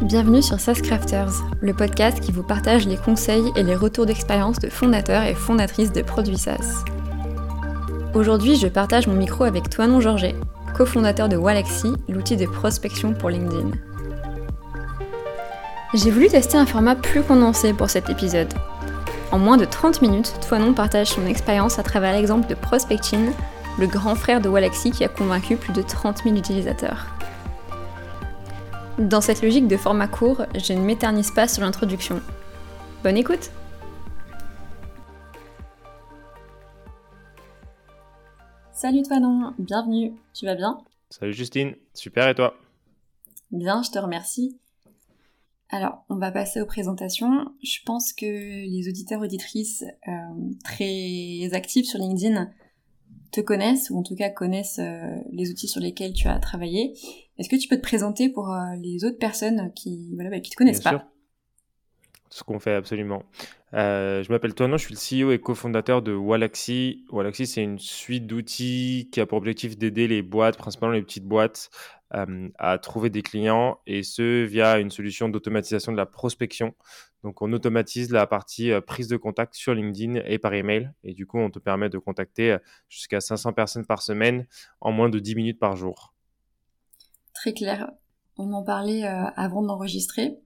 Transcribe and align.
Bienvenue 0.00 0.42
sur 0.42 0.58
SaaS 0.58 0.80
Crafters, 0.82 1.32
le 1.60 1.74
podcast 1.74 2.20
qui 2.20 2.32
vous 2.32 2.42
partage 2.42 2.86
les 2.86 2.96
conseils 2.96 3.52
et 3.54 3.62
les 3.62 3.76
retours 3.76 4.06
d'expérience 4.06 4.58
de 4.58 4.68
fondateurs 4.68 5.22
et 5.22 5.34
fondatrices 5.34 5.92
de 5.92 6.02
produits 6.02 6.38
SaaS. 6.38 6.84
Aujourd'hui, 8.14 8.56
je 8.56 8.66
partage 8.66 9.06
mon 9.06 9.14
micro 9.14 9.44
avec 9.44 9.70
Toinon 9.70 10.00
Georget, 10.00 10.34
cofondateur 10.74 11.28
de 11.28 11.36
Walaxy, 11.36 11.92
l'outil 12.08 12.36
de 12.36 12.46
prospection 12.46 13.14
pour 13.14 13.30
LinkedIn. 13.30 13.70
J'ai 15.94 16.10
voulu 16.10 16.28
tester 16.28 16.56
un 16.56 16.66
format 16.66 16.96
plus 16.96 17.22
condensé 17.22 17.72
pour 17.72 17.90
cet 17.90 18.10
épisode. 18.10 18.52
En 19.30 19.38
moins 19.38 19.56
de 19.56 19.64
30 19.64 20.02
minutes, 20.02 20.34
Toinon 20.48 20.74
partage 20.74 21.08
son 21.08 21.26
expérience 21.26 21.78
à 21.78 21.82
travers 21.82 22.12
l'exemple 22.12 22.48
de 22.48 22.54
Prospecting, 22.54 23.30
le 23.78 23.86
grand 23.86 24.14
frère 24.14 24.40
de 24.40 24.48
Walaxy 24.48 24.90
qui 24.90 25.04
a 25.04 25.08
convaincu 25.08 25.56
plus 25.56 25.72
de 25.72 25.82
30 25.82 26.24
000 26.24 26.36
utilisateurs. 26.36 27.11
Dans 28.98 29.22
cette 29.22 29.40
logique 29.40 29.68
de 29.68 29.78
format 29.78 30.06
court, 30.06 30.44
je 30.54 30.74
ne 30.74 30.80
m'éternise 30.80 31.30
pas 31.30 31.48
sur 31.48 31.62
l'introduction. 31.62 32.20
Bonne 33.02 33.16
écoute 33.16 33.50
Salut 38.70 39.02
toi 39.02 39.18
non, 39.18 39.54
bienvenue, 39.58 40.12
tu 40.34 40.44
vas 40.44 40.56
bien? 40.56 40.78
Salut 41.08 41.32
Justine, 41.32 41.74
super 41.94 42.28
et 42.28 42.34
toi? 42.34 42.54
Bien, 43.50 43.82
je 43.82 43.90
te 43.90 43.98
remercie. 43.98 44.58
Alors, 45.70 46.04
on 46.10 46.16
va 46.16 46.30
passer 46.30 46.60
aux 46.60 46.66
présentations. 46.66 47.50
Je 47.62 47.78
pense 47.86 48.12
que 48.12 48.26
les 48.26 48.88
auditeurs 48.90 49.22
auditrices 49.22 49.84
euh, 50.06 50.12
très 50.64 51.48
actifs 51.54 51.86
sur 51.86 51.98
LinkedIn 51.98 52.50
te 53.32 53.40
connaissent, 53.40 53.90
ou 53.90 53.98
en 53.98 54.02
tout 54.02 54.14
cas 54.14 54.28
connaissent 54.28 54.78
euh, 54.78 55.16
les 55.32 55.50
outils 55.50 55.68
sur 55.68 55.80
lesquels 55.80 56.12
tu 56.12 56.28
as 56.28 56.38
travaillé. 56.38 56.92
Est-ce 57.38 57.48
que 57.48 57.56
tu 57.56 57.66
peux 57.68 57.76
te 57.76 57.82
présenter 57.82 58.28
pour 58.28 58.52
euh, 58.52 58.74
les 58.76 59.04
autres 59.04 59.18
personnes 59.18 59.72
qui 59.74 60.10
voilà, 60.14 60.30
bah, 60.30 60.40
qui 60.40 60.50
te 60.50 60.56
connaissent 60.56 60.80
Bien 60.80 60.92
pas? 60.92 60.98
sûr. 60.98 61.06
Ce 62.30 62.42
qu'on 62.44 62.58
fait 62.58 62.74
absolument. 62.74 63.24
Euh, 63.74 64.22
je 64.22 64.32
m'appelle 64.32 64.54
Toinon, 64.54 64.76
je 64.78 64.86
suis 64.86 65.20
le 65.20 65.26
CEO 65.26 65.32
et 65.32 65.38
cofondateur 65.38 66.02
de 66.02 66.14
Walaxy. 66.14 67.04
Walaxy, 67.10 67.46
c'est 67.46 67.62
une 67.62 67.78
suite 67.78 68.26
d'outils 68.26 69.08
qui 69.12 69.20
a 69.20 69.26
pour 69.26 69.38
objectif 69.38 69.76
d'aider 69.76 70.08
les 70.08 70.22
boîtes, 70.22 70.56
principalement 70.56 70.94
les 70.94 71.02
petites 71.02 71.26
boîtes, 71.26 71.70
euh, 72.14 72.48
à 72.58 72.76
trouver 72.76 73.08
des 73.08 73.22
clients 73.22 73.78
et 73.86 74.02
ce 74.02 74.44
via 74.44 74.78
une 74.78 74.90
solution 74.90 75.30
d'automatisation 75.30 75.92
de 75.92 75.96
la 75.96 76.04
prospection. 76.04 76.74
Donc, 77.24 77.40
on 77.40 77.50
automatise 77.52 78.10
la 78.10 78.26
partie 78.26 78.70
euh, 78.70 78.82
prise 78.82 79.08
de 79.08 79.16
contact 79.16 79.54
sur 79.54 79.74
LinkedIn 79.74 80.20
et 80.26 80.38
par 80.38 80.52
email. 80.52 80.90
Et 81.04 81.14
du 81.14 81.26
coup, 81.26 81.38
on 81.38 81.50
te 81.50 81.58
permet 81.58 81.88
de 81.88 81.96
contacter 81.96 82.52
euh, 82.52 82.58
jusqu'à 82.90 83.20
500 83.20 83.54
personnes 83.54 83.86
par 83.86 84.02
semaine 84.02 84.46
en 84.82 84.92
moins 84.92 85.08
de 85.08 85.18
10 85.18 85.36
minutes 85.36 85.58
par 85.58 85.74
jour. 85.74 86.12
Très 87.32 87.54
clair. 87.54 87.90
On 88.36 88.52
en 88.52 88.62
parlait 88.62 89.04
avant 89.04 89.62
d'enregistrer. 89.62 90.38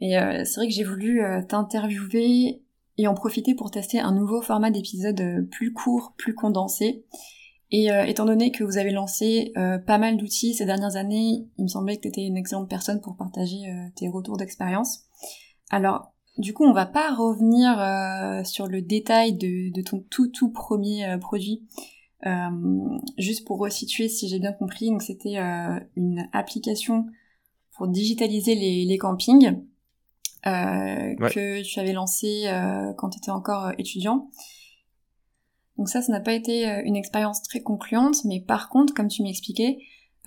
Et 0.00 0.16
c'est 0.44 0.56
vrai 0.56 0.66
que 0.66 0.72
j'ai 0.72 0.84
voulu 0.84 1.22
t'interviewer 1.46 2.62
et 2.96 3.06
en 3.06 3.14
profiter 3.14 3.54
pour 3.54 3.70
tester 3.70 4.00
un 4.00 4.12
nouveau 4.12 4.40
format 4.40 4.70
d'épisode 4.70 5.46
plus 5.50 5.72
court, 5.72 6.14
plus 6.16 6.34
condensé. 6.34 7.04
Et 7.70 7.90
euh, 7.90 8.04
étant 8.04 8.24
donné 8.24 8.52
que 8.52 8.62
vous 8.62 8.78
avez 8.78 8.90
lancé 8.92 9.52
euh, 9.56 9.78
pas 9.78 9.98
mal 9.98 10.16
d'outils 10.16 10.54
ces 10.54 10.64
dernières 10.66 10.96
années, 10.96 11.48
il 11.58 11.64
me 11.64 11.68
semblait 11.68 11.96
que 11.96 12.02
tu 12.02 12.08
étais 12.08 12.22
une 12.26 12.36
excellente 12.36 12.68
personne 12.68 13.00
pour 13.00 13.16
partager 13.16 13.66
euh, 13.68 13.88
tes 13.96 14.08
retours 14.08 14.36
d'expérience. 14.36 15.04
Alors, 15.70 16.12
du 16.38 16.52
coup, 16.52 16.64
on 16.64 16.72
va 16.72 16.86
pas 16.86 17.14
revenir 17.14 17.80
euh, 17.80 18.44
sur 18.44 18.66
le 18.66 18.82
détail 18.82 19.32
de, 19.34 19.72
de 19.72 19.82
ton 19.82 20.04
tout 20.10 20.28
tout 20.28 20.50
premier 20.50 21.04
euh, 21.06 21.18
produit. 21.18 21.62
Euh, 22.26 22.98
juste 23.18 23.46
pour 23.46 23.58
resituer, 23.58 24.08
si 24.08 24.28
j'ai 24.28 24.38
bien 24.38 24.52
compris, 24.52 24.88
donc 24.90 25.02
c'était 25.02 25.38
euh, 25.38 25.78
une 25.96 26.28
application 26.32 27.06
pour 27.76 27.88
digitaliser 27.88 28.54
les, 28.54 28.84
les 28.84 28.98
campings 28.98 29.62
euh, 30.46 31.14
Ouais. 31.20 31.30
que 31.30 31.62
tu 31.62 31.80
avais 31.80 31.92
lancé 31.92 32.44
euh, 32.46 32.92
quand 32.94 33.10
tu 33.10 33.18
étais 33.18 33.30
encore 33.30 33.72
étudiant. 33.78 34.28
Donc 35.76 35.88
ça, 35.88 36.02
ça 36.02 36.12
n'a 36.12 36.20
pas 36.20 36.32
été 36.32 36.68
euh, 36.68 36.82
une 36.84 36.96
expérience 36.96 37.42
très 37.42 37.60
concluante, 37.60 38.24
mais 38.24 38.40
par 38.40 38.68
contre, 38.68 38.94
comme 38.94 39.08
tu 39.08 39.22
m'expliquais, 39.22 39.78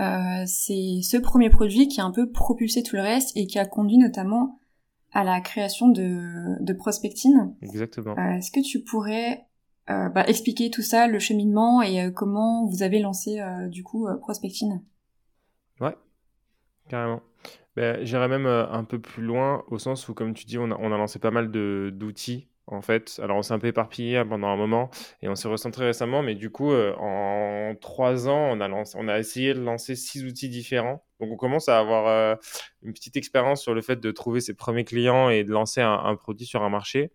euh, 0.01 0.43
c'est 0.45 0.99
ce 1.01 1.17
premier 1.17 1.49
produit 1.49 1.87
qui 1.87 2.01
a 2.01 2.03
un 2.03 2.11
peu 2.11 2.29
propulsé 2.29 2.83
tout 2.83 2.95
le 2.95 3.01
reste 3.01 3.35
et 3.35 3.47
qui 3.47 3.57
a 3.57 3.65
conduit 3.65 3.97
notamment 3.97 4.59
à 5.13 5.23
la 5.23 5.39
création 5.41 5.87
de, 5.87 6.61
de 6.61 6.73
Prospectine. 6.73 7.55
Exactement. 7.61 8.15
Euh, 8.17 8.37
Est-ce 8.37 8.51
que 8.51 8.59
tu 8.59 8.83
pourrais 8.83 9.45
euh, 9.89 10.09
bah, 10.09 10.25
expliquer 10.27 10.69
tout 10.69 10.81
ça, 10.81 11.07
le 11.07 11.17
cheminement 11.17 11.81
et 11.81 12.11
comment 12.13 12.65
vous 12.65 12.83
avez 12.83 12.99
lancé 12.99 13.41
du 13.69 13.83
coup 13.83 14.07
Prospectine? 14.19 14.83
Ouais, 15.79 15.95
carrément. 16.89 17.21
Ben, 17.75 18.03
j'irais 18.03 18.27
même 18.27 18.47
un 18.47 18.83
peu 18.83 18.99
plus 18.99 19.23
loin 19.23 19.63
au 19.69 19.79
sens 19.79 20.09
où, 20.09 20.13
comme 20.13 20.33
tu 20.33 20.45
dis, 20.45 20.57
on 20.57 20.71
a, 20.71 20.77
on 20.79 20.91
a 20.91 20.97
lancé 20.97 21.19
pas 21.19 21.31
mal 21.31 21.49
d'outils 21.49 22.47
en 22.67 22.81
fait. 22.81 23.19
Alors, 23.23 23.37
on 23.37 23.41
s'est 23.41 23.53
un 23.53 23.59
peu 23.59 23.67
éparpillé 23.67 24.17
hein, 24.17 24.25
pendant 24.27 24.47
un 24.47 24.55
moment 24.57 24.89
et 25.21 25.29
on 25.29 25.35
s'est 25.35 25.47
recentré 25.47 25.85
récemment, 25.85 26.21
mais 26.21 26.35
du 26.35 26.49
coup, 26.49 26.71
euh, 26.71 26.93
en 26.97 27.75
trois 27.75 28.27
ans, 28.27 28.49
on 28.51 28.59
a 28.59 28.67
lancé, 28.67 28.97
on 28.99 29.07
a 29.07 29.17
essayé 29.17 29.53
de 29.53 29.61
lancer 29.61 29.95
six 29.95 30.25
outils 30.25 30.49
différents. 30.49 31.03
Donc, 31.19 31.31
on 31.31 31.37
commence 31.37 31.69
à 31.69 31.79
avoir 31.79 32.07
euh, 32.07 32.35
une 32.83 32.93
petite 32.93 33.17
expérience 33.17 33.61
sur 33.61 33.73
le 33.73 33.81
fait 33.81 33.99
de 33.99 34.11
trouver 34.11 34.41
ses 34.41 34.53
premiers 34.53 34.83
clients 34.83 35.29
et 35.29 35.43
de 35.43 35.51
lancer 35.51 35.81
un, 35.81 36.15
produit 36.15 36.45
sur 36.45 36.61
un 36.63 36.69
marché. 36.69 37.11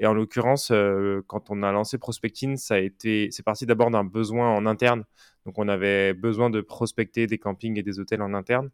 Et 0.00 0.06
en 0.06 0.14
l'occurrence, 0.14 0.70
euh, 0.70 1.22
quand 1.26 1.50
on 1.50 1.62
a 1.62 1.72
lancé 1.72 1.98
Prospecting, 1.98 2.56
ça 2.56 2.74
a 2.74 2.78
été, 2.78 3.28
c'est 3.30 3.44
parti 3.44 3.66
d'abord 3.66 3.90
d'un 3.90 4.04
besoin 4.04 4.54
en 4.54 4.66
interne. 4.66 5.04
Donc, 5.44 5.58
on 5.58 5.68
avait 5.68 6.14
besoin 6.14 6.50
de 6.50 6.60
prospecter 6.60 7.26
des 7.26 7.38
campings 7.38 7.78
et 7.78 7.82
des 7.82 8.00
hôtels 8.00 8.22
en 8.22 8.34
interne. 8.34 8.70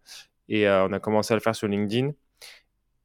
Et 0.49 0.69
on 0.69 0.93
a 0.93 1.01
commencé 1.01 1.33
à 1.33 1.37
le 1.37 1.41
faire 1.41 1.55
sur 1.55 1.69
LinkedIn. 1.69 2.13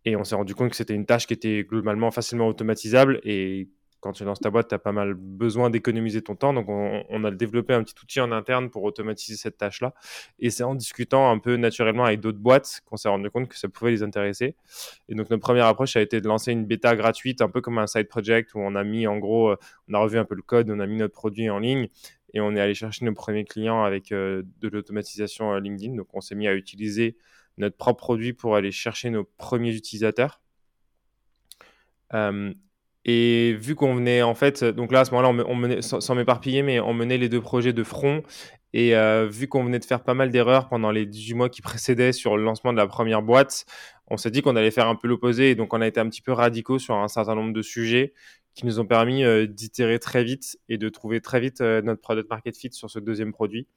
Et 0.09 0.15
on 0.15 0.23
s'est 0.23 0.35
rendu 0.35 0.55
compte 0.55 0.71
que 0.71 0.75
c'était 0.75 0.95
une 0.95 1.05
tâche 1.05 1.27
qui 1.27 1.33
était 1.33 1.63
globalement 1.63 2.09
facilement 2.09 2.47
automatisable. 2.47 3.19
Et 3.23 3.69
quand 3.99 4.13
tu 4.13 4.23
lances 4.23 4.39
ta 4.39 4.49
boîte, 4.49 4.69
tu 4.69 4.75
as 4.75 4.79
pas 4.79 4.91
mal 4.91 5.13
besoin 5.13 5.69
d'économiser 5.69 6.21
ton 6.21 6.35
temps. 6.35 6.53
Donc, 6.53 6.67
on, 6.67 7.23
a 7.23 7.31
développé 7.31 7.73
un 7.73 7.83
petit 7.83 7.93
outil 8.01 8.21
en 8.21 8.31
interne 8.31 8.69
pour 8.69 8.83
automatiser 8.83 9.37
cette 9.37 9.57
tâche-là. 9.57 9.93
Et 10.39 10.49
c'est 10.49 10.63
en 10.63 10.73
discutant 10.73 11.29
un 11.29 11.37
peu 11.37 11.57
naturellement 11.57 12.05
avec 12.05 12.21
d'autres 12.21 12.39
boîtes 12.39 12.81
qu'on 12.85 12.97
s'est 12.97 13.09
rendu 13.09 13.29
compte 13.29 13.49
que 13.49 13.57
ça 13.57 13.67
pouvait 13.67 13.91
les 13.91 14.01
intéresser. 14.01 14.55
Et 15.09 15.15
donc, 15.15 15.29
notre 15.29 15.41
première 15.41 15.65
approche 15.65 15.95
a 15.95 16.01
été 16.01 16.21
de 16.21 16.27
lancer 16.27 16.51
une 16.51 16.65
bêta 16.65 16.95
gratuite, 16.95 17.41
un 17.41 17.49
peu 17.49 17.61
comme 17.61 17.77
un 17.77 17.87
side 17.87 18.07
project 18.07 18.55
où 18.55 18.59
on 18.59 18.73
a 18.73 18.83
mis, 18.83 19.05
en 19.05 19.17
gros, 19.17 19.49
euh, 19.49 19.57
on 19.89 19.93
a 19.93 19.99
revu 19.99 20.17
un 20.17 20.25
peu 20.25 20.35
le 20.35 20.41
code, 20.41 20.69
on 20.71 20.79
a 20.79 20.87
mis 20.87 20.97
notre 20.97 21.13
produit 21.13 21.49
en 21.49 21.59
ligne 21.59 21.89
et 22.33 22.41
on 22.41 22.55
est 22.55 22.59
allé 22.59 22.73
chercher 22.73 23.05
nos 23.05 23.13
premiers 23.13 23.45
clients 23.45 23.83
avec 23.83 24.11
euh, 24.11 24.43
de 24.61 24.69
l'automatisation 24.69 25.53
euh, 25.53 25.59
LinkedIn. 25.59 25.95
Donc, 25.95 26.07
on 26.13 26.21
s'est 26.21 26.35
mis 26.35 26.47
à 26.47 26.53
utiliser 26.53 27.17
notre 27.59 27.77
propre 27.77 27.99
produit 27.99 28.33
pour 28.33 28.55
aller 28.55 28.71
chercher 28.71 29.09
nos 29.09 29.23
premiers 29.37 29.73
utilisateurs. 29.75 30.41
Euh, 32.13 32.53
et 33.05 33.53
vu 33.53 33.75
qu'on 33.75 33.95
venait, 33.95 34.21
en 34.21 34.35
fait, 34.35 34.63
donc 34.63 34.91
là, 34.91 35.01
à 35.01 35.05
ce 35.05 35.11
moment-là, 35.11 35.29
on, 35.29 35.33
me- 35.33 35.47
on 35.47 35.55
menait, 35.55 35.81
sans, 35.81 36.01
sans 36.01 36.15
m'éparpiller, 36.15 36.61
mais 36.63 36.79
on 36.79 36.93
menait 36.93 37.17
les 37.17 37.29
deux 37.29 37.41
projets 37.41 37.73
de 37.73 37.83
front. 37.83 38.23
Et 38.73 38.95
euh, 38.95 39.27
vu 39.27 39.47
qu'on 39.47 39.63
venait 39.63 39.79
de 39.79 39.85
faire 39.85 40.03
pas 40.03 40.13
mal 40.13 40.29
d'erreurs 40.29 40.69
pendant 40.69 40.91
les 40.91 41.05
18 41.07 41.33
mois 41.33 41.49
qui 41.49 41.61
précédaient 41.61 42.11
sur 42.13 42.37
le 42.37 42.43
lancement 42.43 42.71
de 42.71 42.77
la 42.77 42.85
première 42.87 43.23
boîte, 43.23 43.65
on 44.09 44.17
s'est 44.17 44.31
dit 44.31 44.41
qu'on 44.41 44.55
allait 44.55 44.71
faire 44.71 44.87
un 44.87 44.95
peu 44.95 45.07
l'opposé. 45.07 45.51
Et 45.51 45.55
donc, 45.55 45.73
on 45.73 45.81
a 45.81 45.87
été 45.87 45.99
un 45.99 46.09
petit 46.09 46.21
peu 46.21 46.31
radicaux 46.31 46.79
sur 46.79 46.95
un 46.95 47.07
certain 47.07 47.35
nombre 47.35 47.53
de 47.53 47.61
sujets 47.61 48.13
qui 48.55 48.65
nous 48.65 48.79
ont 48.79 48.85
permis 48.85 49.23
euh, 49.23 49.47
d'itérer 49.47 49.99
très 49.99 50.23
vite 50.23 50.59
et 50.67 50.77
de 50.77 50.89
trouver 50.89 51.21
très 51.21 51.39
vite 51.39 51.61
euh, 51.61 51.81
notre 51.81 52.01
product 52.01 52.29
market 52.29 52.57
fit 52.57 52.71
sur 52.71 52.89
ce 52.89 52.99
deuxième 52.99 53.31
produit. 53.31 53.67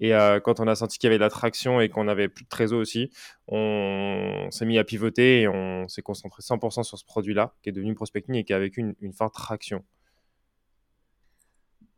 Et 0.00 0.14
euh, 0.14 0.40
quand 0.40 0.58
on 0.58 0.66
a 0.66 0.74
senti 0.74 0.98
qu'il 0.98 1.06
y 1.06 1.10
avait 1.10 1.18
de 1.18 1.22
la 1.22 1.30
traction 1.30 1.80
et 1.80 1.88
qu'on 1.88 2.08
avait 2.08 2.28
plus 2.28 2.44
de 2.44 2.48
trésor 2.48 2.80
aussi, 2.80 3.10
on 3.46 4.48
s'est 4.50 4.66
mis 4.66 4.78
à 4.78 4.84
pivoter 4.84 5.42
et 5.42 5.48
on 5.48 5.86
s'est 5.88 6.02
concentré 6.02 6.42
100% 6.42 6.82
sur 6.82 6.98
ce 6.98 7.04
produit-là, 7.04 7.54
qui 7.62 7.68
est 7.68 7.72
devenu 7.72 7.94
Prospecting 7.94 8.34
et 8.34 8.44
qui 8.44 8.52
a 8.52 8.58
vécu 8.58 8.94
une, 9.00 9.12
forte 9.12 9.34
traction. 9.34 9.84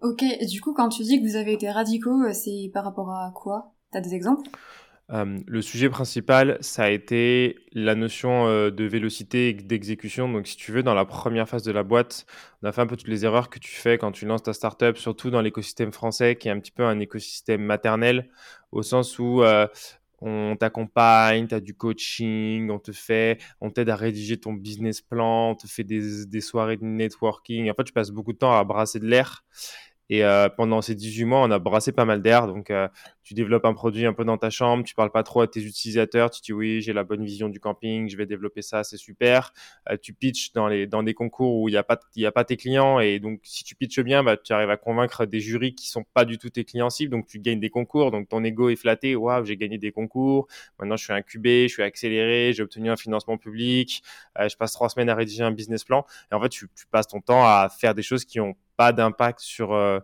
Ok, 0.03 0.23
du 0.47 0.61
coup, 0.61 0.75
quand 0.75 0.91
tu 0.91 1.03
dis 1.05 1.19
que 1.19 1.27
vous 1.27 1.37
avez 1.37 1.55
été 1.55 1.71
radicaux, 1.71 2.31
c'est 2.35 2.71
par 2.75 2.85
rapport 2.85 3.11
à 3.11 3.33
quoi? 3.35 3.73
T'as 3.93 4.03
des 4.03 4.15
exemples? 4.15 4.51
Euh, 5.13 5.39
le 5.47 5.63
sujet 5.63 5.89
principal, 5.89 6.59
ça 6.61 6.85
a 6.85 6.91
été 6.91 7.61
la 7.73 7.95
notion 7.95 8.49
euh, 8.49 8.71
de 8.71 8.85
vélocité 8.85 9.51
et 9.51 9.53
d'exécution. 9.55 10.29
Donc, 10.29 10.49
si 10.49 10.57
tu 10.57 10.73
veux, 10.73 10.83
dans 10.83 10.95
la 10.95 11.05
première 11.05 11.49
phase 11.49 11.63
de 11.63 11.71
la 11.71 11.85
boîte, 11.85 12.27
on 12.63 12.67
a 12.67 12.73
fait 12.73 12.81
un 12.81 12.87
peu 12.89 12.97
toutes 12.97 13.09
les 13.09 13.25
erreurs 13.25 13.49
que 13.49 13.61
tu 13.61 13.71
fais 13.71 13.99
quand 13.99 14.11
tu 14.11 14.27
lances 14.27 14.43
ta 14.43 14.53
startup, 14.53 14.97
surtout 14.97 15.31
dans 15.31 15.43
l'écosystème 15.43 15.93
français, 15.93 16.35
qui 16.35 16.49
est 16.49 16.51
un 16.51 16.59
petit 16.59 16.73
peu 16.73 16.85
un 16.85 16.99
écosystème 16.99 17.63
maternel, 17.63 18.29
au 18.73 18.83
sens 18.83 19.21
où 19.21 19.43
euh, 19.43 19.69
on 20.21 20.57
t'accompagne, 20.59 21.47
tu 21.47 21.55
as 21.55 21.61
du 21.61 21.75
coaching, 21.75 22.69
on 22.71 22.81
te 22.81 22.91
fait, 22.91 23.41
on 23.61 23.71
t'aide 23.71 23.91
à 23.91 23.97
rédiger 23.97 24.39
ton 24.39 24.55
business 24.55 25.01
plan, 25.03 25.51
on 25.51 25.55
te 25.55 25.69
fait 25.69 25.85
des, 25.85 26.27
des 26.27 26.41
soirées 26.41 26.79
de 26.79 26.85
networking. 26.85 27.71
En 27.71 27.75
fait, 27.75 27.85
tu 27.85 27.93
passes 27.93 28.11
beaucoup 28.11 28.33
de 28.33 28.39
temps 28.39 28.59
à 28.59 28.65
brasser 28.65 28.99
de 28.99 29.07
l'air. 29.07 29.45
Et 30.09 30.23
pendant 30.57 30.83
ces 30.83 30.95
18 30.95 31.25
mois, 31.25 31.43
on 31.43 31.51
a 31.51 31.59
brassé 31.59 31.93
pas 31.93 32.05
mal 32.05 32.23
d'air. 32.23 32.47
Donc, 32.47 32.73
tu 33.23 33.35
développes 33.35 33.65
un 33.65 33.75
produit 33.75 34.07
un 34.07 34.13
peu 34.13 34.25
dans 34.25 34.39
ta 34.39 34.51
chambre, 34.51 34.85
tu 34.85 34.95
parles 34.95 35.11
pas 35.11 35.25
trop 35.25 35.41
à 35.41 35.49
tes 35.49 35.61
utilisateurs, 35.61 36.31
tu 36.31 36.41
dis 36.41 36.53
oui, 36.53 36.81
j'ai 36.81 36.93
la 36.93 37.03
bonne 37.03 37.25
vision 37.25 37.49
du 37.49 37.59
camping, 37.59 38.09
je 38.09 38.17
vais 38.17 38.27
développer 38.27 38.63
ça, 38.63 38.85
c'est 38.85 38.97
super. 38.97 39.53
tu 40.03 40.13
pitches 40.13 40.53
dans, 40.53 40.69
les, 40.69 40.87
dans 40.87 41.03
des 41.03 41.15
concours 41.15 41.57
où 41.57 41.69
il 41.69 41.73
n'y 41.73 41.79
a, 41.79 41.83
pas, 41.83 41.99
a 42.25 42.33
pas 42.33 42.45
tes 42.45 42.57
clients. 42.57 43.01
Et 43.01 43.19
donc, 43.19 43.41
si 43.43 43.65
tu 43.65 43.75
pitches 43.75 44.01
bien, 44.01 44.23
bah, 44.23 44.37
tu 44.37 44.53
arrives 44.53 44.71
à 44.71 44.77
convaincre 44.77 45.27
des 45.27 45.41
jurys 45.41 45.75
qui 45.75 45.89
sont 45.89 46.05
pas 46.15 46.25
du 46.25 46.39
tout 46.39 46.51
tes 46.51 46.65
clients 46.65 46.91
cibles. 46.91 47.11
Donc, 47.11 47.27
tu 47.27 47.41
gagnes 47.41 47.61
des 47.61 47.71
concours. 47.71 48.11
Donc, 48.13 48.29
ton 48.29 48.45
ego 48.45 48.69
est 48.69 48.77
flatté. 48.77 49.17
Waouh, 49.17 49.45
j'ai 49.45 49.57
gagné 49.57 49.79
des 49.79 49.93
concours. 49.93 50.47
Maintenant, 50.79 50.97
je 50.97 51.05
suis 51.05 51.13
incubé, 51.13 51.69
je 51.69 51.75
suis 51.75 51.83
accéléré, 51.83 52.53
j'ai 52.53 52.63
obtenu 52.63 52.91
un 52.91 52.97
financement 52.97 53.39
public. 53.39 54.03
je 54.39 54.57
passe 54.57 54.73
trois 54.73 54.89
semaines 54.89 55.09
à 55.09 55.15
rédiger 55.15 55.43
un 55.43 55.53
business 55.53 55.85
plan. 55.85 56.05
Et 56.31 56.35
en 56.35 56.41
fait, 56.41 56.49
tu, 56.49 56.69
tu 56.77 56.87
passes 56.87 57.09
ton 57.09 57.21
temps 57.21 57.45
à 57.45 57.69
faire 57.69 57.95
des 57.95 58.03
choses 58.03 58.25
qui 58.25 58.41
ont 58.41 58.55
pas 58.77 58.93
d'impact 58.93 59.41
sur 59.41 59.73
euh, 59.73 59.99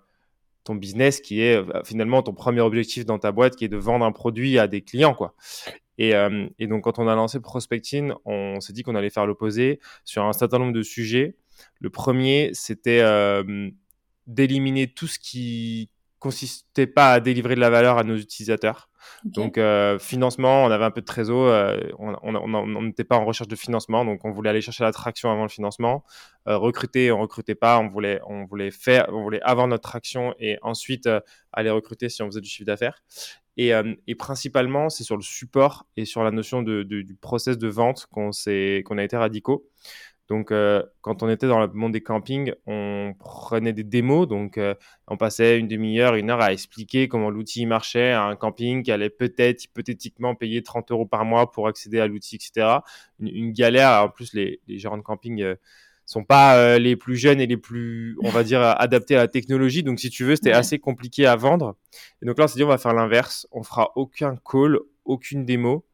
ton 0.64 0.74
business, 0.74 1.20
qui 1.20 1.40
est 1.40 1.56
euh, 1.56 1.82
finalement 1.84 2.22
ton 2.22 2.34
premier 2.34 2.60
objectif 2.60 3.04
dans 3.04 3.18
ta 3.18 3.32
boîte, 3.32 3.56
qui 3.56 3.64
est 3.64 3.68
de 3.68 3.76
vendre 3.76 4.04
un 4.04 4.12
produit 4.12 4.58
à 4.58 4.66
des 4.66 4.82
clients, 4.82 5.14
quoi. 5.14 5.34
Et, 5.98 6.14
euh, 6.14 6.48
et 6.58 6.66
donc, 6.66 6.84
quand 6.84 6.98
on 6.98 7.06
a 7.06 7.14
lancé 7.14 7.40
Prospecting, 7.40 8.12
on 8.24 8.60
s'est 8.60 8.72
dit 8.72 8.82
qu'on 8.82 8.94
allait 8.94 9.10
faire 9.10 9.26
l'opposé 9.26 9.78
sur 10.04 10.24
un 10.24 10.32
certain 10.32 10.58
nombre 10.58 10.72
de 10.72 10.82
sujets. 10.82 11.36
Le 11.80 11.90
premier, 11.90 12.50
c'était 12.54 13.02
d'éliminer 14.26 14.88
tout 14.88 15.06
ce 15.06 15.18
qui 15.18 15.90
consistait 16.18 16.86
pas 16.86 17.12
à 17.12 17.20
délivrer 17.20 17.54
de 17.54 17.60
la 17.60 17.70
valeur 17.70 17.98
à 17.98 18.04
nos 18.04 18.16
utilisateurs. 18.16 18.88
Donc, 19.24 19.58
euh, 19.58 19.98
financement, 19.98 20.64
on 20.64 20.70
avait 20.70 20.84
un 20.84 20.90
peu 20.90 21.00
de 21.00 21.06
trésor. 21.06 21.48
Euh, 21.48 21.78
on 21.98 22.82
n'était 22.82 23.04
pas 23.04 23.16
en 23.16 23.24
recherche 23.24 23.48
de 23.48 23.56
financement, 23.56 24.04
donc 24.04 24.24
on 24.24 24.30
voulait 24.30 24.50
aller 24.50 24.60
chercher 24.60 24.84
l'attraction 24.84 25.30
avant 25.30 25.42
le 25.42 25.48
financement. 25.48 26.04
Euh, 26.48 26.56
recruter, 26.56 27.12
on 27.12 27.20
recrutait 27.20 27.54
pas. 27.54 27.78
On 27.78 27.88
voulait, 27.88 28.20
on 28.26 28.44
voulait 28.44 28.70
faire, 28.70 29.06
on 29.08 29.22
voulait 29.22 29.42
avoir 29.42 29.66
notre 29.66 29.88
traction 29.88 30.34
et 30.38 30.58
ensuite 30.62 31.08
aller 31.52 31.70
recruter 31.70 32.08
si 32.08 32.22
on 32.22 32.26
faisait 32.26 32.40
du 32.40 32.48
chiffre 32.48 32.66
d'affaires. 32.66 33.02
Et, 33.56 33.74
principalement, 34.18 34.88
c'est 34.88 35.04
sur 35.04 35.16
le 35.16 35.22
support 35.22 35.86
et 35.96 36.04
sur 36.04 36.24
la 36.24 36.30
notion 36.30 36.62
du 36.62 37.18
process 37.20 37.58
de 37.58 37.68
vente 37.68 38.06
qu'on 38.10 38.30
a 38.30 39.04
été 39.04 39.16
radicaux. 39.16 39.68
Donc, 40.28 40.50
euh, 40.52 40.82
quand 41.00 41.22
on 41.22 41.28
était 41.28 41.48
dans 41.48 41.60
le 41.60 41.66
monde 41.68 41.92
des 41.92 42.00
campings, 42.00 42.54
on 42.66 43.14
prenait 43.18 43.72
des 43.72 43.82
démos. 43.82 44.28
Donc, 44.28 44.56
euh, 44.56 44.74
on 45.08 45.16
passait 45.16 45.58
une 45.58 45.68
demi-heure, 45.68 46.14
une 46.14 46.30
heure 46.30 46.40
à 46.40 46.52
expliquer 46.52 47.08
comment 47.08 47.28
l'outil 47.28 47.66
marchait 47.66 48.12
à 48.12 48.22
un 48.22 48.36
camping 48.36 48.82
qui 48.82 48.92
allait 48.92 49.10
peut-être 49.10 49.64
hypothétiquement 49.64 50.34
payer 50.34 50.62
30 50.62 50.90
euros 50.92 51.06
par 51.06 51.24
mois 51.24 51.50
pour 51.50 51.66
accéder 51.66 51.98
à 52.00 52.06
l'outil, 52.06 52.36
etc. 52.36 52.78
Une, 53.18 53.52
galère. 53.52 54.04
En 54.04 54.08
plus, 54.08 54.32
les, 54.32 54.60
les 54.68 54.78
gérants 54.78 54.96
de 54.96 55.02
camping 55.02 55.42
euh, 55.42 55.56
sont 56.06 56.24
pas 56.24 56.78
les 56.78 56.96
plus 56.96 57.16
jeunes 57.16 57.40
et 57.40 57.46
les 57.46 57.56
plus, 57.56 58.16
on 58.22 58.30
va 58.30 58.42
dire, 58.42 58.60
adaptés 58.60 59.16
à 59.16 59.18
la 59.18 59.28
technologie. 59.28 59.82
Donc, 59.82 59.98
si 60.00 60.08
tu 60.08 60.24
veux, 60.24 60.36
c'était 60.36 60.52
assez 60.52 60.78
compliqué 60.78 61.26
à 61.26 61.36
vendre. 61.36 61.76
Et 62.22 62.26
donc 62.26 62.38
là, 62.38 62.44
on 62.44 62.48
s'est 62.48 62.56
dit, 62.56 62.64
on 62.64 62.68
va 62.68 62.78
faire 62.78 62.92
l'inverse. 62.92 63.46
On 63.52 63.62
fera 63.62 63.92
aucun 63.96 64.36
call, 64.36 64.78
aucune 65.04 65.44
démo, 65.44 65.86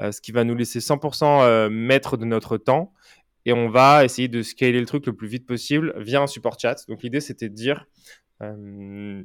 ce 0.00 0.20
qui 0.20 0.32
va 0.32 0.44
nous 0.44 0.54
laisser 0.54 0.80
100% 0.80 1.68
maître 1.68 2.16
de 2.16 2.24
notre 2.24 2.58
temps 2.58 2.92
et 3.44 3.52
on 3.52 3.68
va 3.68 4.04
essayer 4.04 4.28
de 4.28 4.42
scaler 4.42 4.80
le 4.80 4.86
truc 4.86 5.06
le 5.06 5.14
plus 5.14 5.28
vite 5.28 5.46
possible 5.46 5.94
via 5.98 6.22
un 6.22 6.26
support 6.26 6.58
chat. 6.58 6.86
Donc 6.88 7.02
l'idée 7.02 7.20
c'était 7.20 7.48
de 7.48 7.54
dire 7.54 7.86
euh, 8.42 9.22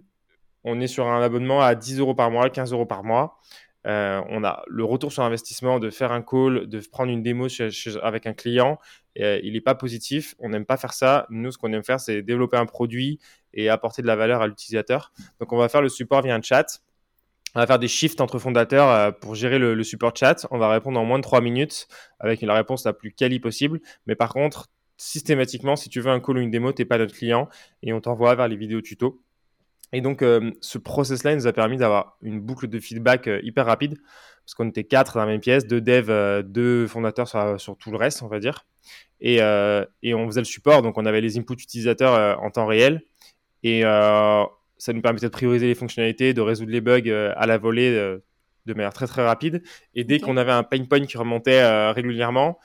on 0.63 0.79
est 0.81 0.87
sur 0.87 1.07
un 1.07 1.21
abonnement 1.21 1.61
à 1.61 1.75
10 1.75 1.99
euros 1.99 2.15
par 2.15 2.31
mois, 2.31 2.49
15 2.49 2.73
euros 2.73 2.85
par 2.85 3.03
mois. 3.03 3.39
Euh, 3.85 4.21
on 4.29 4.43
a 4.43 4.63
le 4.67 4.83
retour 4.83 5.13
sur 5.13 5.23
investissement 5.23 5.79
de 5.79 5.89
faire 5.89 6.11
un 6.11 6.21
call, 6.21 6.67
de 6.67 6.81
prendre 6.91 7.11
une 7.11 7.23
démo 7.23 7.47
avec 8.03 8.25
un 8.25 8.33
client. 8.33 8.79
Euh, 9.19 9.39
il 9.43 9.53
n'est 9.53 9.61
pas 9.61 9.75
positif. 9.75 10.35
On 10.39 10.49
n'aime 10.49 10.65
pas 10.65 10.77
faire 10.77 10.93
ça. 10.93 11.25
Nous, 11.29 11.51
ce 11.51 11.57
qu'on 11.57 11.71
aime 11.71 11.83
faire, 11.83 11.99
c'est 11.99 12.21
développer 12.21 12.57
un 12.57 12.65
produit 12.65 13.19
et 13.53 13.69
apporter 13.69 14.01
de 14.01 14.07
la 14.07 14.17
valeur 14.17 14.41
à 14.41 14.47
l'utilisateur. 14.47 15.13
Donc, 15.39 15.53
on 15.53 15.57
va 15.57 15.69
faire 15.69 15.81
le 15.81 15.89
support 15.89 16.21
via 16.21 16.35
un 16.35 16.41
chat. 16.41 16.81
On 17.55 17.59
va 17.59 17.67
faire 17.67 17.79
des 17.79 17.87
shifts 17.87 18.21
entre 18.21 18.39
fondateurs 18.39 18.89
euh, 18.89 19.11
pour 19.11 19.35
gérer 19.35 19.57
le, 19.57 19.83
support 19.83 20.15
chat. 20.15 20.47
On 20.51 20.57
va 20.57 20.69
répondre 20.69 20.99
en 20.99 21.05
moins 21.05 21.17
de 21.17 21.23
3 21.23 21.41
minutes 21.41 21.87
avec 22.19 22.41
la 22.41 22.53
réponse 22.53 22.85
la 22.85 22.93
plus 22.93 23.11
quali 23.11 23.39
possible. 23.39 23.79
Mais 24.05 24.15
par 24.15 24.33
contre, 24.33 24.67
systématiquement, 24.97 25.75
si 25.75 25.89
tu 25.89 26.01
veux 26.01 26.11
un 26.11 26.19
call 26.19 26.37
ou 26.37 26.41
une 26.41 26.51
démo, 26.51 26.73
tu 26.73 26.81
n'es 26.81 26.85
pas 26.85 26.97
notre 26.97 27.15
client 27.15 27.47
et 27.83 27.93
on 27.93 28.01
t'envoie 28.01 28.35
vers 28.35 28.47
les 28.47 28.55
vidéos 28.55 28.81
tuto. 28.81 29.23
Et 29.93 30.01
donc, 30.01 30.21
euh, 30.21 30.51
ce 30.59 30.77
process-là 30.77 31.35
nous 31.35 31.47
a 31.47 31.53
permis 31.53 31.77
d'avoir 31.77 32.17
une 32.21 32.41
boucle 32.41 32.67
de 32.67 32.79
feedback 32.79 33.27
euh, 33.27 33.39
hyper 33.41 33.65
rapide 33.65 33.97
parce 34.43 34.53
qu'on 34.53 34.67
était 34.69 34.83
quatre 34.83 35.15
dans 35.15 35.21
la 35.21 35.25
même 35.25 35.41
pièce, 35.41 35.65
deux 35.65 35.81
devs, 35.81 36.43
deux 36.43 36.87
fondateurs 36.87 37.27
sur, 37.59 37.77
tout 37.77 37.91
le 37.91 37.97
reste, 37.97 38.23
on 38.23 38.27
va 38.27 38.39
dire. 38.39 38.65
Et, 39.19 39.41
on 39.41 40.27
faisait 40.27 40.39
le 40.39 40.45
support, 40.45 40.81
donc 40.81 40.97
on 40.97 41.05
avait 41.05 41.19
les 41.19 41.37
inputs 41.37 41.55
utilisateurs 41.55 42.41
en 42.41 42.49
temps 42.49 42.65
réel. 42.65 43.01
Et 43.63 43.83
ça 44.77 44.93
nous 44.93 45.01
permettait 45.01 45.27
de 45.27 45.31
prioriser 45.31 45.67
les 45.67 45.75
fonctionnalités, 45.75 46.33
de 46.33 46.41
résoudre 46.41 46.71
les 46.71 46.81
bugs 46.81 47.01
euh, 47.07 47.33
à 47.35 47.45
la 47.45 47.57
volée 47.57 47.95
euh, 47.95 48.19
de 48.65 48.73
manière 48.73 48.93
très 48.93 49.07
très 49.07 49.25
rapide. 49.25 49.63
Et 49.93 50.03
dès 50.03 50.19
qu'on 50.19 50.37
avait 50.37 50.51
un 50.51 50.63
pain 50.63 50.83
point 50.85 51.05
qui 51.05 51.17
remontait 51.17 51.61
euh, 51.61 51.91
régulièrement, 51.91 52.59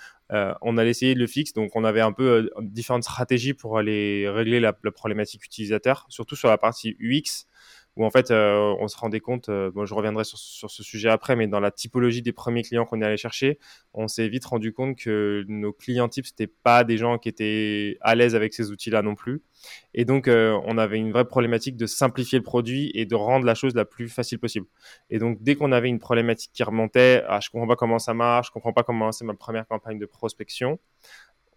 on 0.62 0.78
allait 0.78 0.88
essayer 0.88 1.14
de 1.14 1.20
le 1.20 1.26
fixer. 1.26 1.52
Donc 1.54 1.76
on 1.76 1.84
avait 1.84 2.00
un 2.00 2.12
peu 2.12 2.48
différentes 2.62 3.02
stratégies 3.02 3.52
pour 3.52 3.76
aller 3.76 4.26
régler 4.30 4.60
la, 4.60 4.74
la, 4.82 4.90
problématique 4.90 5.44
utilisateur, 5.44 6.06
surtout 6.08 6.36
sur 6.36 6.48
la 6.48 6.56
partie 6.56 6.96
UX 7.00 7.46
où 7.96 8.04
en 8.04 8.10
fait 8.10 8.30
euh, 8.30 8.74
on 8.80 8.88
se 8.88 8.96
rendait 8.96 9.20
compte, 9.20 9.48
euh, 9.48 9.70
bon, 9.70 9.84
je 9.84 9.94
reviendrai 9.94 10.24
sur, 10.24 10.38
sur, 10.38 10.70
ce 10.70 10.82
sujet 10.82 11.10
après, 11.10 11.36
mais 11.36 11.46
dans 11.46 11.60
la 11.60 11.70
typologie 11.70 12.22
des 12.22 12.32
premiers 12.32 12.62
clients 12.62 12.86
qu'on 12.86 13.00
est 13.02 13.04
allé 13.04 13.16
chercher, 13.16 13.58
on 13.92 14.08
s'est 14.08 14.28
vite 14.28 14.44
rendu 14.46 14.72
compte 14.72 14.96
que 14.96 15.44
nos 15.48 15.72
clients 15.72 16.08
types, 16.08 16.26
c'était 16.26 16.46
pas 16.46 16.84
des 16.84 16.96
gens 16.96 17.18
qui 17.18 17.28
étaient 17.28 17.98
à 18.00 18.14
l'aise 18.14 18.34
avec 18.34 18.54
ces 18.54 18.70
outils-là 18.70 19.02
non 19.02 19.14
plus. 19.14 19.42
Et 19.94 20.04
donc, 20.04 20.28
euh, 20.28 20.58
on 20.64 20.78
avait 20.78 20.98
une 20.98 21.12
vraie 21.12 21.26
problématique 21.26 21.76
de 21.76 21.86
simplifier 21.86 22.38
le 22.38 22.44
produit 22.44 22.90
et 22.94 23.06
de 23.06 23.14
rendre 23.14 23.44
la 23.46 23.54
chose 23.54 23.74
la 23.74 23.84
plus 23.84 24.08
facile 24.08 24.38
possible. 24.38 24.66
Et 25.10 25.18
donc, 25.18 25.42
dès 25.42 25.54
qu'on 25.54 25.72
avait 25.72 25.88
une 25.88 25.98
problématique 25.98 26.50
qui 26.52 26.62
remontait, 26.62 27.22
ah, 27.28 27.40
je 27.40 27.50
comprends 27.50 27.68
pas 27.68 27.76
comment 27.76 27.98
ça 27.98 28.14
marche, 28.14 28.48
je 28.48 28.52
comprends 28.52 28.72
pas 28.72 28.82
comment 28.82 29.12
c'est 29.12 29.24
ma 29.24 29.34
première 29.34 29.66
campagne 29.66 29.98
de 29.98 30.06
prospection, 30.06 30.78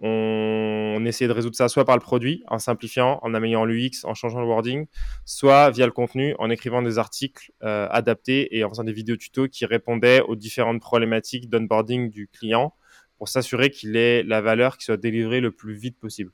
on, 0.02 1.04
essaie 1.06 1.28
de 1.28 1.32
résoudre 1.32 1.56
ça 1.56 1.70
soit 1.70 1.86
par 1.86 1.96
le 1.96 2.02
produit, 2.02 2.44
en 2.48 2.60
simplifiant, 2.60 3.20
en 3.22 3.34
améliorant 3.34 3.66
l'UX, 3.66 4.04
en 4.04 4.14
changeant 4.14 4.40
le 4.40 4.48
wording, 4.48 4.88
soit 5.26 5.70
via 5.70 5.86
le 5.86 5.92
contenu, 5.92 6.36
en 6.40 6.50
écrivant 6.50 6.82
des 6.82 6.98
articles 6.98 7.52
euh, 7.64 7.88
adaptés 7.92 8.58
et 8.58 8.64
en 8.64 8.70
faisant 8.70 8.84
des 8.84 8.94
vidéos 8.94 9.16
tutos 9.16 9.48
qui 9.48 9.66
répondaient 9.66 10.22
aux 10.22 10.36
différentes 10.36 10.82
problématiques 10.82 11.50
d'onboarding 11.50 12.10
du 12.10 12.28
client 12.28 12.74
pour 13.18 13.30
s'assurer 13.30 13.70
qu'il 13.70 13.96
ait 13.96 14.24
la 14.24 14.42
valeur 14.42 14.78
qui 14.78 14.86
soit 14.86 14.98
délivrée 14.98 15.40
le 15.40 15.52
plus 15.52 15.74
vite 15.74 15.98
possible. 16.00 16.32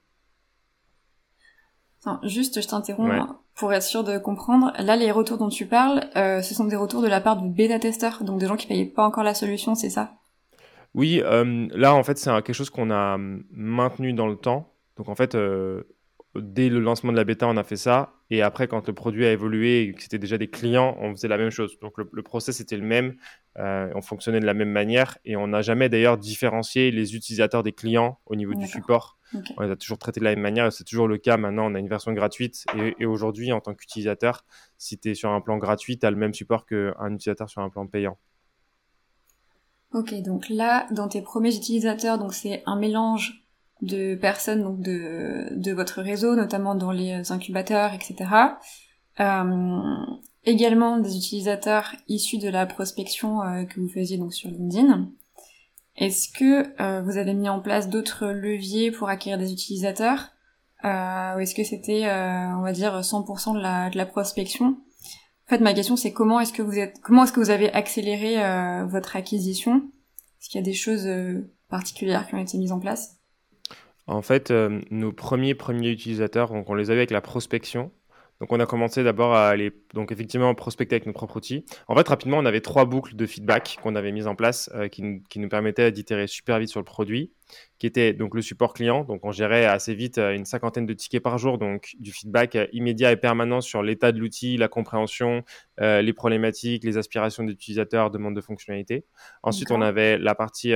juste, 2.23 2.61
je 2.61 2.67
t'interromps 2.67 3.27
pour 3.55 3.73
être 3.73 3.83
sûr 3.83 4.03
de 4.03 4.17
comprendre. 4.17 4.73
Là, 4.79 4.95
les 4.95 5.11
retours 5.11 5.37
dont 5.37 5.49
tu 5.49 5.67
parles, 5.67 6.09
euh, 6.15 6.41
ce 6.41 6.55
sont 6.55 6.65
des 6.65 6.75
retours 6.75 7.01
de 7.01 7.07
la 7.07 7.21
part 7.21 7.39
de 7.39 7.47
bêta-testeurs, 7.47 8.23
donc 8.23 8.39
des 8.39 8.47
gens 8.47 8.55
qui 8.55 8.65
payaient 8.65 8.85
pas 8.85 9.05
encore 9.05 9.23
la 9.23 9.35
solution, 9.35 9.75
c'est 9.75 9.89
ça? 9.89 10.13
Oui, 10.93 11.21
euh, 11.23 11.67
là, 11.71 11.95
en 11.95 12.03
fait, 12.03 12.17
c'est 12.17 12.29
quelque 12.29 12.53
chose 12.53 12.69
qu'on 12.69 12.91
a 12.91 13.17
maintenu 13.17 14.13
dans 14.13 14.27
le 14.27 14.35
temps. 14.35 14.73
Donc, 14.97 15.07
en 15.07 15.15
fait, 15.15 15.35
euh, 15.35 15.83
dès 16.35 16.69
le 16.69 16.79
lancement 16.79 17.11
de 17.11 17.17
la 17.17 17.23
bêta, 17.23 17.47
on 17.47 17.55
a 17.55 17.63
fait 17.63 17.77
ça. 17.77 18.13
Et 18.29 18.41
après, 18.41 18.67
quand 18.67 18.87
le 18.87 18.93
produit 18.93 19.25
a 19.25 19.31
évolué 19.31 19.81
et 19.81 19.93
que 19.93 20.01
c'était 20.01 20.19
déjà 20.19 20.37
des 20.37 20.49
clients, 20.49 20.97
on 20.99 21.11
faisait 21.11 21.29
la 21.29 21.37
même 21.37 21.49
chose. 21.49 21.79
Donc, 21.79 21.93
le, 21.97 22.23
process 22.23 22.59
était 22.59 22.75
le 22.75 22.83
même. 22.83 23.15
Euh, 23.57 23.89
on 23.95 24.01
fonctionnait 24.01 24.41
de 24.41 24.45
la 24.45 24.53
même 24.53 24.69
manière. 24.69 25.17
Et 25.23 25.37
on 25.37 25.47
n'a 25.47 25.61
jamais 25.61 25.87
d'ailleurs 25.87 26.17
différencié 26.17 26.91
les 26.91 27.15
utilisateurs 27.15 27.63
des 27.63 27.73
clients 27.73 28.19
au 28.25 28.35
niveau 28.35 28.53
du 28.53 28.67
support. 28.67 29.17
On 29.57 29.63
les 29.63 29.71
a 29.71 29.77
toujours 29.77 29.97
traités 29.97 30.19
de 30.19 30.25
la 30.25 30.31
même 30.31 30.41
manière. 30.41 30.71
C'est 30.73 30.83
toujours 30.83 31.07
le 31.07 31.17
cas. 31.17 31.37
Maintenant, 31.37 31.71
on 31.71 31.75
a 31.75 31.79
une 31.79 31.87
version 31.87 32.11
gratuite. 32.11 32.65
Et, 32.77 32.95
et 32.99 33.05
aujourd'hui, 33.05 33.53
en 33.53 33.61
tant 33.61 33.73
qu'utilisateur, 33.73 34.43
si 34.77 34.97
tu 34.97 35.11
es 35.11 35.15
sur 35.15 35.29
un 35.29 35.39
plan 35.39 35.57
gratuit, 35.57 35.97
tu 35.97 36.05
as 36.05 36.11
le 36.11 36.17
même 36.17 36.33
support 36.33 36.65
qu'un 36.65 37.13
utilisateur 37.13 37.49
sur 37.49 37.61
un 37.61 37.69
plan 37.69 37.87
payant. 37.87 38.17
Ok, 39.93 40.13
donc 40.21 40.47
là, 40.49 40.87
dans 40.91 41.07
tes 41.09 41.21
premiers 41.21 41.55
utilisateurs, 41.55 42.17
donc 42.17 42.33
c'est 42.33 42.63
un 42.65 42.77
mélange 42.77 43.43
de 43.81 44.15
personnes 44.15 44.63
donc 44.63 44.79
de, 44.79 45.47
de 45.51 45.71
votre 45.73 46.01
réseau, 46.01 46.35
notamment 46.35 46.75
dans 46.75 46.91
les 46.91 47.31
incubateurs, 47.31 47.93
etc. 47.93 48.29
Euh, 49.19 50.05
également 50.45 50.97
des 50.97 51.17
utilisateurs 51.17 51.93
issus 52.07 52.37
de 52.37 52.49
la 52.49 52.65
prospection 52.65 53.41
euh, 53.41 53.65
que 53.65 53.79
vous 53.79 53.89
faisiez 53.89 54.17
donc 54.17 54.33
sur 54.33 54.49
LinkedIn. 54.49 55.09
Est-ce 55.97 56.29
que 56.29 56.81
euh, 56.81 57.01
vous 57.01 57.17
avez 57.17 57.33
mis 57.33 57.49
en 57.49 57.59
place 57.59 57.89
d'autres 57.89 58.27
leviers 58.27 58.91
pour 58.91 59.09
acquérir 59.09 59.37
des 59.37 59.51
utilisateurs? 59.51 60.29
Euh, 60.83 61.35
ou 61.35 61.39
est-ce 61.39 61.53
que 61.53 61.63
c'était, 61.63 62.05
on 62.05 62.61
va 62.61 62.71
dire, 62.71 63.01
100% 63.01 63.55
de 63.55 63.59
la, 63.59 63.89
de 63.89 63.97
la 63.97 64.05
prospection? 64.05 64.77
En 65.51 65.57
fait, 65.57 65.63
ma 65.63 65.73
question 65.73 65.97
c'est 65.97 66.13
comment 66.13 66.39
est-ce 66.39 66.53
que 66.53 66.61
vous 66.61 66.79
êtes, 66.79 67.01
comment 67.01 67.25
est-ce 67.25 67.33
que 67.33 67.41
vous 67.41 67.49
avez 67.49 67.69
accéléré 67.73 68.41
euh, 68.41 68.85
votre 68.85 69.17
acquisition? 69.17 69.83
Est-ce 70.39 70.47
qu'il 70.47 70.61
y 70.61 70.63
a 70.63 70.65
des 70.65 70.71
choses 70.71 71.05
euh, 71.07 71.51
particulières 71.67 72.25
qui 72.25 72.35
ont 72.35 72.41
été 72.41 72.57
mises 72.57 72.71
en 72.71 72.79
place? 72.79 73.17
En 74.07 74.21
fait, 74.21 74.49
euh, 74.49 74.79
nos 74.91 75.11
premiers 75.11 75.53
premiers 75.53 75.89
utilisateurs, 75.89 76.53
donc 76.53 76.69
on 76.69 76.73
les 76.73 76.89
avait 76.89 76.99
avec 76.99 77.11
la 77.11 77.19
prospection. 77.19 77.91
Donc, 78.41 78.51
on 78.51 78.59
a 78.59 78.65
commencé 78.65 79.03
d'abord 79.03 79.33
à 79.33 79.47
aller, 79.49 79.71
donc 79.93 80.11
effectivement, 80.11 80.53
prospecter 80.55 80.95
avec 80.95 81.05
nos 81.05 81.13
propres 81.13 81.37
outils. 81.37 81.63
En 81.87 81.95
fait, 81.95 82.07
rapidement, 82.07 82.39
on 82.39 82.45
avait 82.45 82.59
trois 82.59 82.85
boucles 82.85 83.15
de 83.15 83.25
feedback 83.25 83.77
qu'on 83.81 83.95
avait 83.95 84.11
mises 84.11 84.27
en 84.27 84.35
place 84.35 84.69
euh, 84.73 84.89
qui, 84.89 85.21
qui, 85.29 85.39
nous 85.39 85.47
permettaient 85.47 85.91
d'itérer 85.91 86.27
super 86.27 86.59
vite 86.59 86.69
sur 86.69 86.79
le 86.79 86.83
produit, 86.83 87.31
qui 87.77 87.87
était 87.87 88.13
donc 88.13 88.35
le 88.35 88.41
support 88.41 88.73
client. 88.73 89.03
Donc, 89.03 89.23
on 89.23 89.31
gérait 89.31 89.65
assez 89.65 89.93
vite 89.93 90.17
euh, 90.17 90.33
une 90.33 90.45
cinquantaine 90.45 90.85
de 90.85 90.93
tickets 90.93 91.21
par 91.21 91.37
jour, 91.37 91.59
donc 91.59 91.95
du 91.99 92.11
feedback 92.11 92.55
euh, 92.55 92.67
immédiat 92.73 93.11
et 93.11 93.17
permanent 93.17 93.61
sur 93.61 93.83
l'état 93.83 94.11
de 94.11 94.19
l'outil, 94.19 94.57
la 94.57 94.67
compréhension, 94.67 95.43
les 95.79 96.13
problématiques, 96.13 96.83
les 96.83 96.97
aspirations 96.97 97.43
des 97.43 97.53
utilisateurs, 97.53 98.11
demandes 98.11 98.35
de 98.35 98.41
fonctionnalités. 98.41 99.05
Ensuite, 99.41 99.71
on 99.71 99.81
avait 99.81 100.17
la 100.17 100.35
partie 100.35 100.75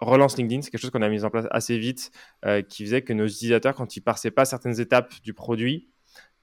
relance 0.00 0.36
LinkedIn, 0.36 0.62
c'est 0.62 0.70
quelque 0.70 0.80
chose 0.80 0.90
qu'on 0.90 1.02
a 1.02 1.08
mis 1.08 1.24
en 1.24 1.30
place 1.30 1.46
assez 1.50 1.78
vite, 1.78 2.10
euh, 2.44 2.62
qui 2.62 2.84
faisait 2.84 3.02
que 3.02 3.12
nos 3.12 3.26
utilisateurs, 3.26 3.74
quand 3.74 3.96
ils 3.96 4.00
passaient 4.00 4.30
pas 4.30 4.44
certaines 4.44 4.80
étapes 4.80 5.12
du 5.22 5.34
produit, 5.34 5.88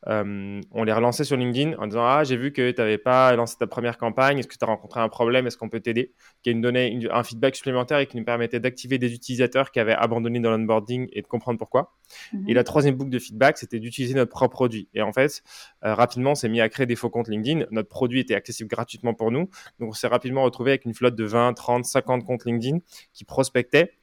euh, 0.08 0.62
on 0.72 0.84
les 0.84 0.94
relançait 0.94 1.24
sur 1.24 1.38
LinkedIn 1.38 1.78
en 1.78 1.88
disant 1.88 2.06
Ah, 2.06 2.24
j'ai 2.24 2.38
vu 2.38 2.52
que 2.52 2.72
tu 2.72 2.82
n'avais 2.82 2.98
pas 2.98 3.36
lancé 3.36 3.56
ta 3.58 3.68
première 3.68 3.98
campagne, 3.98 4.40
est-ce 4.40 4.48
que 4.48 4.56
tu 4.58 4.64
as 4.64 4.68
rencontré 4.68 5.00
un 5.00 5.10
problème, 5.10 5.48
est-ce 5.48 5.58
qu'on 5.58 5.70
peut 5.70 5.80
t'aider? 5.80 6.14
Qui 6.44 6.54
nous 6.54 6.62
donnait 6.62 6.98
un 7.12 7.24
feedback 7.24 7.56
supplémentaire 7.56 8.00
et 8.00 8.08
qui 8.08 8.18
nous 8.18 8.24
permettait 8.24 8.60
d'activer 8.60 8.98
des 8.98 9.14
utilisateurs 9.14 9.72
qui 9.72 9.80
avaient 9.80 9.94
abandonné 9.94 10.40
dans 10.40 10.52
l'onboarding 10.52 11.08
et 11.12 11.22
de 11.22 11.28
comprendre 11.28 11.58
pourquoi. 11.58 11.96
Et 12.34 12.38
mhm. 12.38 12.54
la 12.54 12.64
troisième 12.64 12.96
boucle 12.96 13.10
de 13.10 13.20
feedback, 13.20 13.58
c'était 13.58 13.80
d'utiliser 13.80 14.14
notre 14.14 14.32
propre 14.32 14.56
produit. 14.56 14.90
Et 14.94 15.02
en 15.02 15.12
fait, 15.12 15.42
euh, 15.84 15.94
rapidement, 15.96 16.32
on 16.32 16.36
s'est 16.36 16.50
mis 16.50 16.62
à 16.62 16.70
créer 16.70 16.86
des 16.86 16.96
faux 16.96 17.10
comptes 17.10 17.28
LinkedIn. 17.28 17.66
Notre 17.72 17.90
produit 17.90 18.20
était 18.20 18.36
accessible 18.36 18.70
gratuitement 18.70 19.14
pour 19.14 19.32
nous. 19.32 19.50
Donc, 19.80 19.90
on 19.90 19.94
s'est 19.94 20.08
rapidement 20.08 20.44
retrouvé 20.44 20.72
avec 20.72 20.86
une 20.86 20.94
flotte 20.94 21.16
de 21.16 21.26
20, 21.26 21.54
30, 21.54 21.86
50 21.86 22.24
comptes 22.26 22.46
LinkedIn 22.46 22.80
qui 23.14 23.26
prospectaient 23.26 23.94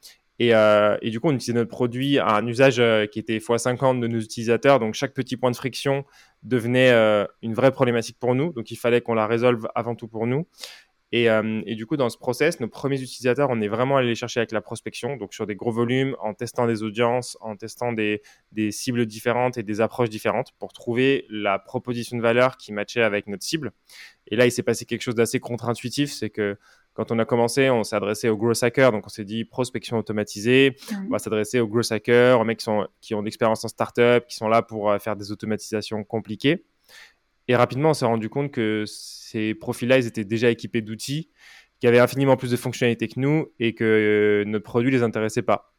euh, 0.41 0.97
et, 1.01 1.09
du 1.09 1.19
coup, 1.19 1.29
on 1.29 1.33
utilisait 1.33 1.53
notre 1.53 1.69
produit 1.69 2.19
à 2.19 2.35
un 2.35 2.47
usage 2.47 2.79
euh, 2.79 3.05
qui 3.05 3.19
était 3.19 3.37
x50 3.37 3.99
de 3.99 4.07
nos 4.07 4.19
utilisateurs. 4.19 4.79
Donc, 4.79 4.93
chaque 4.93 5.13
petit 5.13 5.37
point 5.37 5.51
de 5.51 5.55
friction 5.55 6.05
devenait 6.41 6.91
euh, 6.91 7.25
une 7.41 7.53
vraie 7.53 7.71
problématique 7.71 8.17
pour 8.19 8.35
nous. 8.35 8.51
Donc, 8.53 8.71
il 8.71 8.75
fallait 8.75 9.01
qu'on 9.01 9.13
la 9.13 9.27
résolve 9.27 9.67
avant 9.75 9.95
tout 9.95 10.07
pour 10.07 10.27
nous. 10.27 10.47
Et, 11.15 11.29
du 11.75 11.85
coup, 11.85 11.95
dans 11.95 12.09
ce 12.09 12.17
process, 12.17 12.59
nos 12.59 12.67
premiers 12.67 12.99
utilisateurs, 12.99 13.49
on 13.51 13.61
est 13.61 13.67
vraiment 13.67 13.97
allé 13.97 14.07
les 14.07 14.15
chercher 14.15 14.39
avec 14.39 14.51
la 14.51 14.61
prospection, 14.61 15.15
donc 15.15 15.31
sur 15.35 15.45
des 15.45 15.53
gros 15.53 15.71
volumes, 15.71 16.15
en 16.19 16.33
testant 16.33 16.65
des 16.65 16.81
audiences, 16.81 17.37
en 17.39 17.55
testant 17.55 17.93
des, 17.93 18.23
des 18.51 18.71
cibles 18.71 19.05
différentes 19.05 19.59
et 19.59 19.61
des 19.61 19.79
approches 19.79 20.09
différentes 20.09 20.53
pour 20.57 20.73
trouver 20.73 21.27
la 21.29 21.59
proposition 21.59 22.17
de 22.17 22.23
valeur 22.23 22.57
qui 22.57 22.73
matchait 22.73 23.03
avec 23.03 23.27
notre 23.27 23.43
cible. 23.43 23.73
Et 24.25 24.35
là, 24.35 24.47
il 24.47 24.51
s'est 24.51 24.63
passé 24.63 24.85
quelque 24.85 25.03
chose 25.03 25.13
d'assez 25.13 25.39
contre-intuitif, 25.39 26.11
c'est 26.11 26.31
que 26.31 26.57
quand 26.93 27.11
on 27.11 27.19
a 27.19 27.25
commencé, 27.25 27.69
on 27.69 27.83
s'est 27.83 27.95
adressé 27.95 28.29
aux 28.29 28.37
growth 28.37 28.61
hackers, 28.61 28.91
donc 28.91 29.05
on 29.05 29.09
s'est 29.09 29.25
dit 29.25 29.45
prospection 29.45 29.97
automatisée. 29.97 30.75
On 31.07 31.09
va 31.09 31.19
s'adresser 31.19 31.59
aux 31.59 31.67
growth 31.67 31.91
hackers, 31.91 32.39
aux 32.39 32.43
mecs 32.43 32.59
qui, 32.59 32.65
sont, 32.65 32.87
qui 33.01 33.15
ont 33.15 33.19
de 33.19 33.25
l'expérience 33.25 33.65
en 33.65 33.67
startup, 33.67 34.25
qui 34.27 34.35
sont 34.35 34.47
là 34.47 34.61
pour 34.61 34.91
euh, 34.91 34.99
faire 34.99 35.15
des 35.15 35.31
automatisations 35.31 36.03
compliquées. 36.03 36.65
Et 37.47 37.55
rapidement, 37.55 37.89
on 37.89 37.93
s'est 37.93 38.05
rendu 38.05 38.29
compte 38.29 38.51
que 38.51 38.83
ces 38.85 39.53
profils-là, 39.55 39.97
ils 39.97 40.07
étaient 40.07 40.23
déjà 40.23 40.49
équipés 40.49 40.81
d'outils 40.81 41.29
qui 41.79 41.87
avaient 41.87 41.99
infiniment 41.99 42.37
plus 42.37 42.51
de 42.51 42.55
fonctionnalités 42.55 43.07
que 43.07 43.19
nous 43.19 43.47
et 43.59 43.73
que 43.73 43.83
euh, 43.83 44.49
notre 44.49 44.63
produit 44.63 44.91
les 44.91 45.03
intéressait 45.03 45.41
pas. 45.41 45.72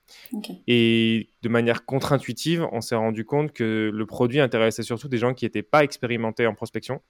Et 0.66 1.30
de 1.42 1.49
manière 1.49 1.84
contre-intuitive, 1.84 2.66
on 2.73 2.80
s'est 2.80 2.94
rendu 2.94 3.25
compte 3.25 3.52
que 3.52 3.90
le 3.92 4.06
produit 4.06 4.40
intéressait 4.40 4.82
surtout 4.82 5.08
des 5.08 5.18
gens 5.18 5.34
qui 5.34 5.44
n'étaient 5.44 5.62
pas 5.62 5.84
expérimentés 5.84 6.46
en 6.46 6.54
prospection, 6.54 7.00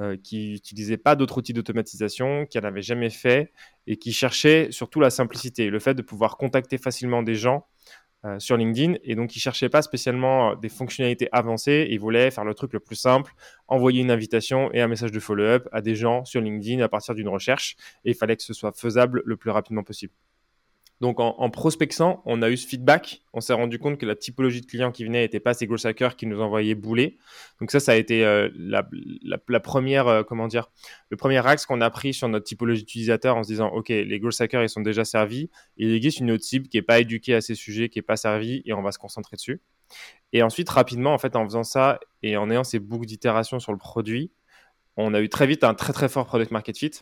euh, 0.00 0.16
qui 0.22 0.50
n'utilisaient 0.50 0.96
pas 0.96 1.16
d'autres 1.16 1.38
outils 1.38 1.52
d'automatisation, 1.52 2.46
qui 2.46 2.58
n'en 2.58 2.64
avaient 2.64 2.82
jamais 2.82 3.10
fait 3.10 3.52
et 3.86 3.96
qui 3.96 4.12
cherchaient 4.12 4.68
surtout 4.70 5.00
la 5.00 5.10
simplicité, 5.10 5.70
le 5.70 5.78
fait 5.78 5.94
de 5.94 6.02
pouvoir 6.02 6.36
contacter 6.36 6.78
facilement 6.78 7.22
des 7.22 7.34
gens 7.34 7.66
euh, 8.24 8.38
sur 8.38 8.56
LinkedIn. 8.56 8.94
Et 9.04 9.16
donc, 9.16 9.36
ils 9.36 9.38
ne 9.38 9.42
cherchaient 9.42 9.68
pas 9.68 9.82
spécialement 9.82 10.52
euh, 10.52 10.54
des 10.54 10.70
fonctionnalités 10.70 11.28
avancées. 11.32 11.86
Ils 11.90 12.00
voulaient 12.00 12.30
faire 12.30 12.44
le 12.44 12.54
truc 12.54 12.72
le 12.72 12.80
plus 12.80 12.96
simple, 12.96 13.32
envoyer 13.68 14.00
une 14.00 14.10
invitation 14.10 14.72
et 14.72 14.80
un 14.80 14.88
message 14.88 15.12
de 15.12 15.20
follow-up 15.20 15.68
à 15.72 15.82
des 15.82 15.94
gens 15.94 16.24
sur 16.24 16.40
LinkedIn 16.40 16.82
à 16.82 16.88
partir 16.88 17.14
d'une 17.14 17.28
recherche. 17.28 17.76
Et 18.06 18.12
il 18.12 18.14
fallait 18.14 18.36
que 18.36 18.42
ce 18.42 18.54
soit 18.54 18.72
faisable 18.72 19.22
le 19.26 19.36
plus 19.36 19.50
rapidement 19.50 19.82
possible. 19.82 20.14
Donc 21.04 21.20
en, 21.20 21.50
prospectant, 21.50 22.22
on 22.24 22.40
a 22.40 22.48
eu 22.48 22.56
ce 22.56 22.66
feedback. 22.66 23.20
On 23.34 23.42
s'est 23.42 23.52
rendu 23.52 23.78
compte 23.78 23.98
que 23.98 24.06
la 24.06 24.16
typologie 24.16 24.62
de 24.62 24.66
clients 24.66 24.90
qui 24.90 25.04
venaient 25.04 25.20
n'était 25.20 25.38
pas 25.38 25.52
ces 25.52 25.66
gros 25.66 25.86
hackers 25.86 26.16
qui 26.16 26.24
nous 26.24 26.40
envoyaient 26.40 26.74
bouler. 26.74 27.18
Donc 27.60 27.72
ça, 27.72 27.78
ça 27.78 27.92
a 27.92 27.96
été 27.96 28.24
euh, 28.24 28.48
la, 28.56 28.88
la, 29.22 29.60
première, 29.60 30.08
euh, 30.08 30.22
comment 30.22 30.48
dire, 30.48 30.70
le 31.10 31.18
premier 31.18 31.46
axe 31.46 31.66
qu'on 31.66 31.82
a 31.82 31.90
pris 31.90 32.14
sur 32.14 32.26
notre 32.30 32.46
typologie 32.46 32.84
d'utilisateur 32.84 33.36
en 33.36 33.42
se 33.42 33.48
disant, 33.48 33.68
OK, 33.68 33.90
les 33.90 34.18
gros 34.18 34.30
hackers, 34.40 34.62
ils 34.62 34.70
sont 34.70 34.80
déjà 34.80 35.04
servis. 35.04 35.50
Il 35.76 35.92
existe 35.94 36.20
une 36.20 36.30
autre 36.30 36.42
cible 36.42 36.68
qui 36.68 36.78
n'est 36.78 36.82
pas 36.82 37.00
éduquée 37.00 37.34
à 37.34 37.42
ces 37.42 37.54
sujets, 37.54 37.90
qui 37.90 37.98
n'est 37.98 38.02
pas 38.02 38.16
servie, 38.16 38.62
et 38.64 38.72
on 38.72 38.80
va 38.80 38.90
se 38.90 38.98
concentrer 38.98 39.36
dessus. 39.36 39.60
Et 40.32 40.42
ensuite, 40.42 40.70
rapidement, 40.70 41.12
en 41.12 41.18
fait, 41.18 41.36
en 41.36 41.44
faisant 41.44 41.64
ça 41.64 42.00
et 42.22 42.38
en 42.38 42.50
ayant 42.50 42.64
ces 42.64 42.78
boucles 42.78 43.04
d'itération 43.04 43.60
sur 43.60 43.72
le 43.72 43.78
produit, 43.78 44.32
on 44.96 45.12
a 45.12 45.20
eu 45.20 45.28
très 45.28 45.46
vite 45.46 45.64
un 45.64 45.74
très 45.74 45.92
très 45.92 46.08
fort 46.08 46.24
product 46.24 46.50
market 46.50 46.78
fit. 46.78 46.92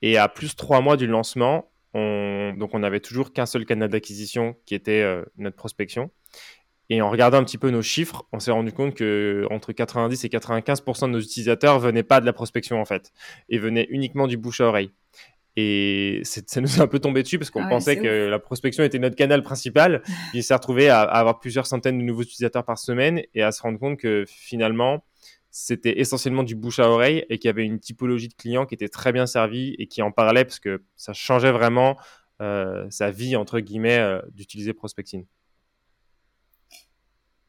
Et 0.00 0.16
à 0.16 0.28
plus 0.28 0.54
trois 0.54 0.80
mois 0.80 0.96
du 0.96 1.08
lancement, 1.08 1.71
donc 1.94 2.74
on 2.74 2.78
n'avait 2.78 3.00
toujours 3.00 3.32
qu'un 3.32 3.46
seul 3.46 3.64
canal 3.66 3.88
d'acquisition 3.88 4.56
qui 4.66 4.74
était 4.74 5.02
euh, 5.02 5.24
notre 5.36 5.56
prospection. 5.56 6.10
Et 6.90 7.00
en 7.00 7.10
regardant 7.10 7.38
un 7.38 7.44
petit 7.44 7.58
peu 7.58 7.70
nos 7.70 7.82
chiffres, 7.82 8.24
on 8.32 8.40
s'est 8.40 8.50
rendu 8.50 8.72
compte 8.72 8.94
que 8.94 9.46
entre 9.50 9.72
90 9.72 10.24
et 10.24 10.28
95% 10.28 11.06
de 11.06 11.06
nos 11.06 11.20
utilisateurs 11.20 11.78
venaient 11.78 12.02
pas 12.02 12.20
de 12.20 12.26
la 12.26 12.32
prospection 12.32 12.80
en 12.80 12.84
fait, 12.84 13.12
et 13.48 13.58
venaient 13.58 13.86
uniquement 13.90 14.26
du 14.26 14.36
bouche 14.36 14.60
à 14.60 14.66
oreille. 14.66 14.90
Et 15.56 16.22
ça 16.24 16.60
nous 16.62 16.80
a 16.80 16.84
un 16.84 16.86
peu 16.86 16.98
tombé 16.98 17.22
dessus 17.22 17.38
parce 17.38 17.50
qu'on 17.50 17.62
ah 17.64 17.68
pensait 17.68 17.96
que 17.96 18.26
la 18.26 18.38
prospection 18.38 18.84
était 18.84 18.98
notre 18.98 19.16
canal 19.16 19.42
principal. 19.42 20.02
Il 20.34 20.42
s'est 20.42 20.54
retrouvé 20.54 20.88
à, 20.88 21.00
avoir 21.00 21.40
plusieurs 21.40 21.66
centaines 21.66 21.98
de 21.98 22.04
nouveaux 22.04 22.22
utilisateurs 22.22 22.64
par 22.64 22.78
semaine 22.78 23.22
et 23.34 23.42
à 23.42 23.52
se 23.52 23.60
rendre 23.60 23.78
compte 23.78 23.98
que 23.98 24.24
finalement, 24.26 25.04
c'était 25.52 26.00
essentiellement 26.00 26.42
du 26.42 26.56
bouche 26.56 26.78
à 26.78 26.88
oreille 26.88 27.26
et 27.28 27.38
qu'il 27.38 27.46
y 27.46 27.50
avait 27.50 27.66
une 27.66 27.78
typologie 27.78 28.28
de 28.28 28.34
clients 28.34 28.64
qui 28.64 28.74
était 28.74 28.88
très 28.88 29.12
bien 29.12 29.26
servie 29.26 29.76
et 29.78 29.86
qui 29.86 30.00
en 30.00 30.10
parlait 30.10 30.46
parce 30.46 30.58
que 30.58 30.82
ça 30.96 31.12
changeait 31.12 31.52
vraiment 31.52 31.98
euh, 32.40 32.86
sa 32.88 33.10
vie, 33.10 33.36
entre 33.36 33.60
guillemets, 33.60 33.98
euh, 33.98 34.22
d'utiliser 34.32 34.72
Prospecting. 34.72 35.26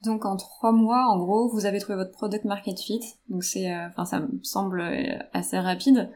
Donc 0.03 0.25
en 0.25 0.35
trois 0.35 0.73
mois, 0.73 1.07
en 1.07 1.17
gros, 1.17 1.47
vous 1.47 1.65
avez 1.65 1.79
trouvé 1.79 1.95
votre 1.95 2.11
product 2.11 2.43
market 2.43 2.77
fit. 2.77 2.99
Donc 3.29 3.45
c'est, 3.45 3.73
euh, 3.73 3.87
enfin, 3.87 4.03
ça 4.03 4.19
me 4.19 4.43
semble 4.43 4.81
assez 5.31 5.57
rapide. 5.57 6.11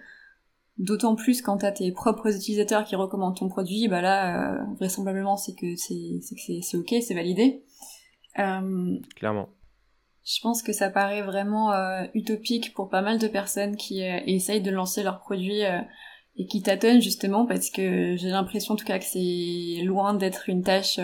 D'autant 0.77 1.15
plus 1.15 1.41
quand 1.41 1.59
t'as 1.59 1.71
tes 1.71 1.93
propres 1.93 2.35
utilisateurs 2.35 2.83
qui 2.83 2.97
recommandent 2.97 3.37
ton 3.37 3.47
produit, 3.47 3.87
bah 3.87 4.01
là, 4.01 4.65
vraisemblablement, 4.77 5.37
c'est 5.37 5.55
que 5.55 5.77
c'est, 5.77 6.19
c'est, 6.21 6.59
c'est 6.61 6.77
ok, 6.77 6.95
c'est 7.01 7.13
validé. 7.15 7.63
Clairement. 8.35 9.47
Je 10.27 10.41
pense 10.41 10.61
que 10.61 10.73
ça 10.73 10.89
paraît 10.89 11.21
vraiment 11.21 11.71
euh, 11.71 12.03
utopique 12.13 12.73
pour 12.73 12.89
pas 12.89 13.01
mal 13.01 13.17
de 13.17 13.29
personnes 13.29 13.77
qui 13.77 14.03
euh, 14.03 14.19
essayent 14.25 14.61
de 14.61 14.71
lancer 14.71 15.01
leurs 15.01 15.19
produits 15.19 15.63
euh, 15.63 15.79
et 16.35 16.47
qui 16.47 16.61
tâtonnent 16.61 17.01
justement 17.01 17.45
parce 17.45 17.69
que 17.69 18.17
j'ai 18.17 18.27
l'impression 18.27 18.73
en 18.73 18.77
tout 18.77 18.85
cas 18.85 18.99
que 18.99 19.05
c'est 19.05 19.81
loin 19.85 20.13
d'être 20.13 20.49
une 20.49 20.63
tâche 20.63 20.99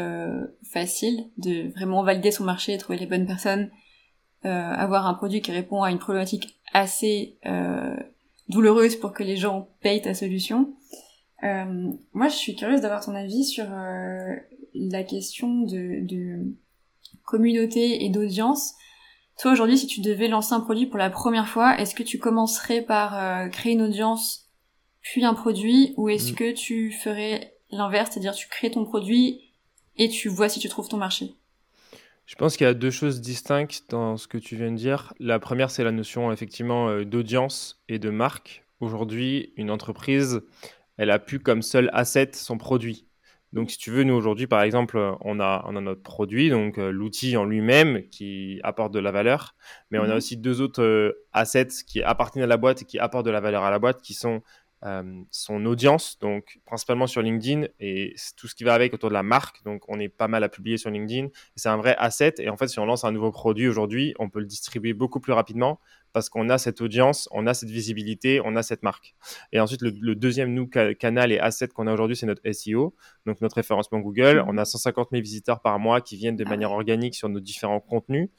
facile 0.72 1.30
de 1.38 1.72
vraiment 1.72 2.03
valider 2.03 2.32
son 2.32 2.44
marché, 2.44 2.77
trouver 2.77 3.00
les 3.00 3.08
bonnes 3.08 3.25
personnes, 3.25 3.72
avoir 4.44 5.08
un 5.08 5.15
produit 5.15 5.42
qui 5.42 5.51
répond 5.51 5.82
à 5.82 5.89
une 5.89 5.98
problématique 5.98 6.60
assez 6.72 7.39
douloureuse 8.48 8.96
pour 8.96 9.12
que 9.12 9.24
les 9.24 9.36
gens 9.36 9.70
payent 9.82 10.03
ta 10.03 10.13
solution. 10.13 10.75
moi, 11.42 12.27
je 12.27 12.36
suis 12.36 12.56
curieuse 12.56 12.82
d'avoir 12.82 13.03
ton 13.03 13.15
avis 13.15 13.44
sur 13.44 13.65
la 14.75 15.03
question 15.03 15.63
de, 15.63 16.06
de 16.06 16.46
communauté 17.25 18.06
et 18.06 18.10
d'audience. 18.10 18.75
Toi 19.39 19.51
aujourd'hui, 19.51 19.77
si 19.77 19.87
tu 19.87 20.01
devais 20.01 20.27
lancer 20.27 20.53
un 20.53 20.59
produit 20.59 20.85
pour 20.85 20.97
la 20.97 21.09
première 21.09 21.47
fois, 21.47 21.77
est-ce 21.79 21.95
que 21.95 22.03
tu 22.03 22.19
commencerais 22.19 22.81
par 22.81 23.17
euh, 23.17 23.47
créer 23.49 23.73
une 23.73 23.81
audience 23.81 24.49
puis 25.01 25.25
un 25.25 25.33
produit 25.33 25.93
ou 25.97 26.09
est-ce 26.09 26.31
mm. 26.31 26.35
que 26.35 26.51
tu 26.53 26.91
ferais 26.91 27.55
l'inverse, 27.71 28.11
c'est-à-dire 28.11 28.33
tu 28.33 28.47
crées 28.47 28.71
ton 28.71 28.85
produit 28.85 29.41
et 29.97 30.07
tu 30.09 30.29
vois 30.29 30.49
si 30.49 30.59
tu 30.59 30.69
trouves 30.69 30.87
ton 30.87 30.97
marché? 30.97 31.33
Je 32.25 32.35
pense 32.35 32.55
qu'il 32.55 32.65
y 32.65 32.69
a 32.69 32.73
deux 32.73 32.91
choses 32.91 33.19
distinctes 33.19 33.83
dans 33.89 34.15
ce 34.15 34.27
que 34.27 34.37
tu 34.37 34.55
viens 34.55 34.71
de 34.71 34.77
dire. 34.77 35.13
La 35.19 35.39
première, 35.39 35.69
c'est 35.69 35.83
la 35.83 35.91
notion 35.91 36.31
effectivement 36.31 36.87
euh, 36.87 37.03
d'audience 37.03 37.83
et 37.89 37.99
de 37.99 38.09
marque. 38.09 38.63
Aujourd'hui, 38.79 39.53
une 39.57 39.69
entreprise, 39.69 40.41
elle 40.97 41.11
a 41.11 41.19
pu 41.19 41.39
comme 41.39 41.61
seul 41.61 41.89
asset 41.93 42.31
son 42.33 42.57
produit. 42.57 43.05
Donc, 43.53 43.69
si 43.69 43.77
tu 43.77 43.91
veux, 43.91 44.03
nous 44.03 44.15
aujourd'hui, 44.15 44.48
par 44.48 44.63
exemple, 44.63 44.98
on 45.22 45.39
a, 45.39 45.63
on 45.67 45.75
a 45.75 45.81
notre 45.81 46.01
produit, 46.01 46.50
donc 46.50 46.79
euh, 46.79 46.91
l'outil 46.91 47.38
en 47.38 47.45
lui-même 47.45 48.07
qui 48.10 48.60
apporte 48.63 48.91
de 48.91 49.00
la 49.00 49.12
valeur, 49.12 49.55
mais 49.91 50.00
on 50.00 50.03
a 50.03 50.07
mhm. 50.07 50.17
aussi 50.17 50.38
deux 50.38 50.60
autres 50.60 50.81
euh, 50.81 51.24
assets 51.33 51.67
qui 51.88 52.01
appartiennent 52.01 52.43
à 52.43 52.48
la 52.48 52.57
boîte 52.57 52.81
et 52.81 52.86
qui 52.86 52.98
apportent 52.98 53.27
de 53.27 53.31
la 53.31 53.41
valeur 53.41 53.63
à 53.63 53.69
la 53.69 53.77
boîte, 53.77 54.01
qui 54.01 54.15
sont 54.15 54.41
euh, 54.86 55.22
son 55.29 55.65
audience, 55.67 56.17
donc 56.19 56.60
principalement 56.65 57.05
sur 57.05 57.22
LinkedIn 57.22 57.67
et 57.79 58.15
tout 58.36 58.48
ce 58.48 58.55
qui 58.55 58.63
va 58.63 58.74
avec 58.74 58.91
autour 58.93 59.10
de 59.10 59.13
la 59.13 59.24
marque. 59.24 59.63
Donc, 59.63 59.83
on 59.88 60.00
est 60.00 60.10
pas 60.10 60.27
mal 60.27 60.43
à 60.43 60.50
publier 60.50 60.77
sur 60.77 60.89
LinkedIn. 60.89 61.27
C'est 61.55 61.69
un 61.69 61.77
vrai 61.77 61.95
asset. 62.00 62.33
Et 62.39 62.50
en 62.50 62.57
fait, 62.57 62.67
si 62.67 62.79
on 62.79 62.86
lance 62.86 63.05
un 63.05 63.12
nouveau 63.12 63.31
produit 63.31 63.67
aujourd'hui, 63.67 64.15
on 64.17 64.29
peut 64.29 64.39
le 64.39 64.48
distribuer 64.48 64.93
beaucoup 64.93 65.19
plus 65.19 65.31
rapidement 65.31 65.79
parce 66.13 66.29
qu'on 66.29 66.50
a 66.50 66.58
cette 66.58 66.79
audience, 66.79 67.27
on 67.32 67.48
a 67.48 67.53
cette 67.53 67.70
visibilité, 67.70 68.39
on 68.46 68.55
a 68.55 68.63
cette 68.63 68.84
marque. 68.84 69.15
Et 69.51 69.60
ensuite, 69.60 69.82
le, 69.82 70.15
deuxième 70.15 70.53
nous, 70.53 70.67
canal 70.67 71.32
et 71.32 71.39
asset 71.39 71.67
qu'on 71.70 71.88
a 71.88 71.93
aujourd'hui, 71.93 72.15
c'est 72.15 72.27
notre 72.27 72.50
SEO, 72.51 72.96
donc 73.25 73.41
notre 73.41 73.55
référencement 73.55 74.00
Google. 74.00 74.38
Mmh. 74.38 74.46
On 74.48 74.58
a 74.58 74.65
150 74.65 75.10
000 75.12 75.22
visiteurs 75.22 75.62
par 75.62 75.79
mois 75.79 76.01
qui 76.01 76.15
viennent 76.15 76.36
de 76.36 76.46
ah 76.46 76.50
manière 76.50 76.72
organique 76.72 77.15
sur 77.15 77.29
nos 77.29 77.39
différents 77.39 77.79
contenus. 77.79 78.29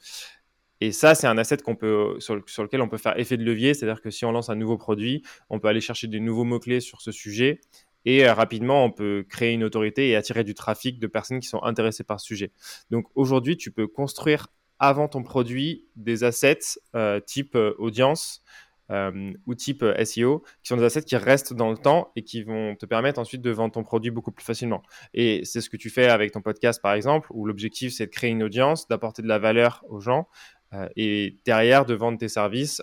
Et 0.81 0.91
ça, 0.91 1.15
c'est 1.15 1.27
un 1.27 1.37
asset 1.37 1.57
qu'on 1.57 1.75
peut, 1.75 2.15
sur, 2.19 2.35
lequel 2.35 2.81
on 2.81 2.89
peut 2.89 2.97
faire 2.97 3.17
effet 3.19 3.37
de 3.37 3.43
levier. 3.43 3.73
C'est-à-dire 3.73 4.01
que 4.01 4.09
si 4.09 4.25
on 4.25 4.31
lance 4.31 4.49
un 4.49 4.55
nouveau 4.55 4.77
produit, 4.77 5.23
on 5.49 5.59
peut 5.59 5.67
aller 5.67 5.81
chercher 5.81 6.07
des 6.07 6.19
nouveaux 6.19 6.43
mots-clés 6.43 6.79
sur 6.79 7.01
ce 7.01 7.11
sujet. 7.11 7.59
Et 8.05 8.27
rapidement, 8.27 8.85
on 8.85 8.91
peut 8.91 9.25
créer 9.27 9.53
une 9.53 9.63
autorité 9.63 10.09
et 10.09 10.15
attirer 10.15 10.43
du 10.43 10.53
trafic 10.53 10.99
de 10.99 11.07
personnes 11.07 11.39
qui 11.39 11.47
sont 11.47 11.63
intéressées 11.63 12.03
par 12.03 12.19
ce 12.19 12.27
sujet. 12.27 12.51
Donc 12.91 13.07
aujourd'hui, 13.15 13.57
tu 13.57 13.71
peux 13.71 13.87
construire 13.87 14.47
avant 14.79 15.07
ton 15.07 15.23
produit 15.23 15.85
des 15.95 16.23
assets 16.23 16.79
type 17.25 17.57
audience, 17.77 18.43
euh, 18.91 19.33
ou 19.47 19.55
type 19.55 19.81
euh, 19.81 20.05
SEO, 20.05 20.43
qui 20.61 20.67
sont 20.67 20.77
des 20.77 20.83
assets 20.83 21.01
qui 21.01 21.17
restent 21.17 21.55
dans 21.55 21.71
le 21.71 21.77
temps 21.77 22.11
et 22.15 22.21
qui 22.21 22.43
vont 22.43 22.75
te 22.75 22.85
permettre 22.85 23.19
ensuite 23.19 23.41
de 23.41 23.49
vendre 23.49 23.73
ton 23.73 23.81
produit 23.81 24.11
beaucoup 24.11 24.31
plus 24.31 24.45
facilement. 24.45 24.83
Et 25.15 25.43
c'est 25.43 25.59
ce 25.61 25.71
que 25.71 25.77
tu 25.77 25.89
fais 25.89 26.07
avec 26.07 26.31
ton 26.31 26.41
podcast, 26.41 26.79
par 26.83 26.93
exemple, 26.93 27.27
où 27.31 27.47
l'objectif, 27.47 27.93
c'est 27.93 28.05
de 28.05 28.11
créer 28.11 28.29
une 28.29 28.43
audience, 28.43 28.87
d'apporter 28.87 29.23
de 29.23 29.27
la 29.27 29.39
valeur 29.39 29.83
aux 29.89 30.01
gens 30.01 30.27
euh, 30.73 30.87
et 30.95 31.39
derrière 31.45 31.87
de 31.87 31.95
vendre 31.95 32.19
tes 32.19 32.27
services 32.27 32.79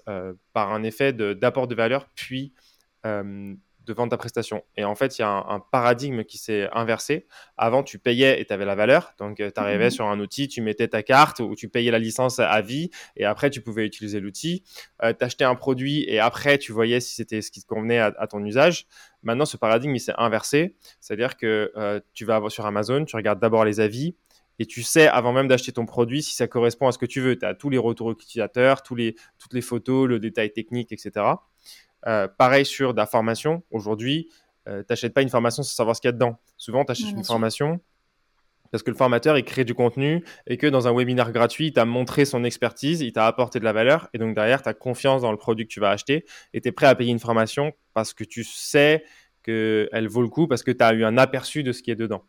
par 0.53 0.73
un 0.73 0.83
effet 0.83 1.13
d'apport 1.13 1.69
de, 1.69 1.77
valeur, 1.77 2.09
puis 2.17 2.53
de 3.85 3.93
vendre 3.93 4.11
ta 4.11 4.17
prestation. 4.17 4.63
Et 4.77 4.85
en 4.85 4.95
fait, 4.95 5.19
il 5.19 5.23
y 5.23 5.25
a 5.25 5.29
un, 5.29 5.61
paradigme 5.61 6.25
qui 6.25 6.39
s'est 6.39 6.69
inversé. 6.73 7.27
Avant, 7.57 7.83
tu 7.83 7.99
payais 7.99 8.41
et 8.41 8.45
tu 8.45 8.53
avais 8.53 8.65
la 8.65 8.75
valeur. 8.75 9.15
Donc, 9.19 9.37
tu 9.37 9.53
arrivais 9.57 9.87
mhm. 9.87 9.91
sur 9.91 10.07
un 10.07 10.21
outil, 10.21 10.49
tu 10.49 10.61
mettais 10.63 10.89
ta 10.89 11.03
carte 11.03 11.41
ou 11.41 11.55
tu 11.55 11.69
payais 11.69 11.91
la 11.91 11.99
licence 11.99 12.39
à 12.39 12.61
vie 12.61 12.91
et 13.17 13.25
après, 13.25 13.51
tu 13.51 13.61
pouvais 13.61 13.87
utiliser 13.87 14.21
l'outil. 14.21 14.65
Euh, 15.03 15.13
tu 15.19 15.25
achetais 15.25 15.45
un 15.45 15.55
produit 15.55 16.05
et 16.09 16.19
après, 16.19 16.59
tu 16.59 16.73
voyais 16.73 17.01
si 17.01 17.15
c'était 17.15 17.43
ce 17.43 17.51
qui 17.51 17.63
te 17.63 17.67
convenait 17.67 17.99
à, 17.99 18.27
ton 18.27 18.45
usage. 18.45 18.87
Maintenant, 19.23 19.45
ce 19.45 19.57
paradigme, 19.57 19.95
il 19.95 20.01
s'est 20.01 20.15
inversé. 20.17 20.77
C'est-à-dire 21.01 21.37
que 21.37 21.73
euh, 21.77 22.01
tu 22.15 22.25
vas 22.25 22.41
sur 22.49 22.67
Amazon, 22.67 23.05
tu 23.05 23.17
regardes 23.17 23.41
d'abord 23.41 23.65
les 23.65 23.81
avis 23.81 24.15
et 24.59 24.67
tu 24.67 24.83
sais 24.83 25.09
avant 25.09 25.33
même 25.33 25.49
d'acheter 25.49 25.73
ton 25.73 25.87
produit 25.87 26.23
si 26.23 26.35
ça 26.35 26.47
correspond 26.47 26.87
à 26.89 26.93
ce 26.93 26.99
que 26.99 27.07
tu 27.07 27.21
veux. 27.21 27.39
Tu 27.39 27.45
as 27.45 27.55
tous 27.55 27.71
les 27.71 27.79
retours 27.79 28.11
utilisateurs, 28.11 28.83
tous 28.83 28.95
les, 28.95 29.17
toutes 29.39 29.55
les 29.55 29.61
photos, 29.61 30.09
le 30.09 30.19
détail 30.19 30.53
technique, 30.53 30.93
etc. 30.93 31.27
Euh, 32.07 32.29
pareil 32.29 32.67
sur 32.67 32.93
la 32.93 33.07
formation. 33.07 33.63
Aujourd'hui, 33.71 34.29
euh, 34.69 34.81
tu 34.81 34.87
n'achètes 34.91 35.15
pas 35.15 35.23
une 35.23 35.29
formation 35.29 35.63
sans 35.63 35.75
savoir 35.75 35.97
ce 35.97 36.01
qu'il 36.01 36.09
y 36.09 36.11
a 36.11 36.13
dedans. 36.13 36.39
Souvent, 36.57 36.85
tu 36.85 36.93
achètes 36.93 37.11
une 37.11 37.25
formation 37.25 37.81
parce 38.73 38.83
que 38.83 38.91
le 38.91 38.97
formateur, 38.97 39.37
il 39.37 39.45
crée 39.45 39.65
du 39.65 39.75
contenu 39.75 40.25
et 40.47 40.57
que 40.57 40.67
dans 40.67 40.89
un 40.89 40.97
webinaire 40.97 41.31
gratuit, 41.31 41.67
il 41.67 41.73
t'a 41.75 41.85
montré 41.85 42.25
son 42.25 42.43
expertise, 42.43 43.03
il 43.03 43.13
t'a 43.13 43.27
apporté 43.27 43.61
de 43.61 43.65
la 43.65 43.73
valeur 43.73 44.09
et 44.15 44.19
donc 44.19 44.35
derrière, 44.35 44.63
tu 44.63 44.69
as 44.69 44.75
confiance 44.75 45.23
dans 45.23 45.31
le 45.31 45.37
produit 45.37 45.67
que 45.67 45.73
tu 45.73 45.79
vas 45.79 45.91
acheter 45.91 46.25
et 46.55 46.61
tu 46.63 46.69
es 46.69 46.73
prêt 46.73 46.87
à 46.87 46.95
payer 46.95 47.13
une 47.13 47.19
formation 47.19 47.73
parce 47.93 48.15
que 48.15 48.25
tu 48.25 48.45
sais 48.45 49.05
qu'elle 49.43 50.09
vaut 50.09 50.23
le 50.23 50.29
coup 50.29 50.49
parce 50.49 50.63
que 50.63 50.71
tu 50.71 50.83
as 50.83 50.93
eu 50.95 51.05
un 51.05 51.19
aperçu 51.19 51.63
de 51.63 51.73
ce 51.73 51.83
qui 51.83 51.91
est 51.91 51.97
dedans. 51.97 52.25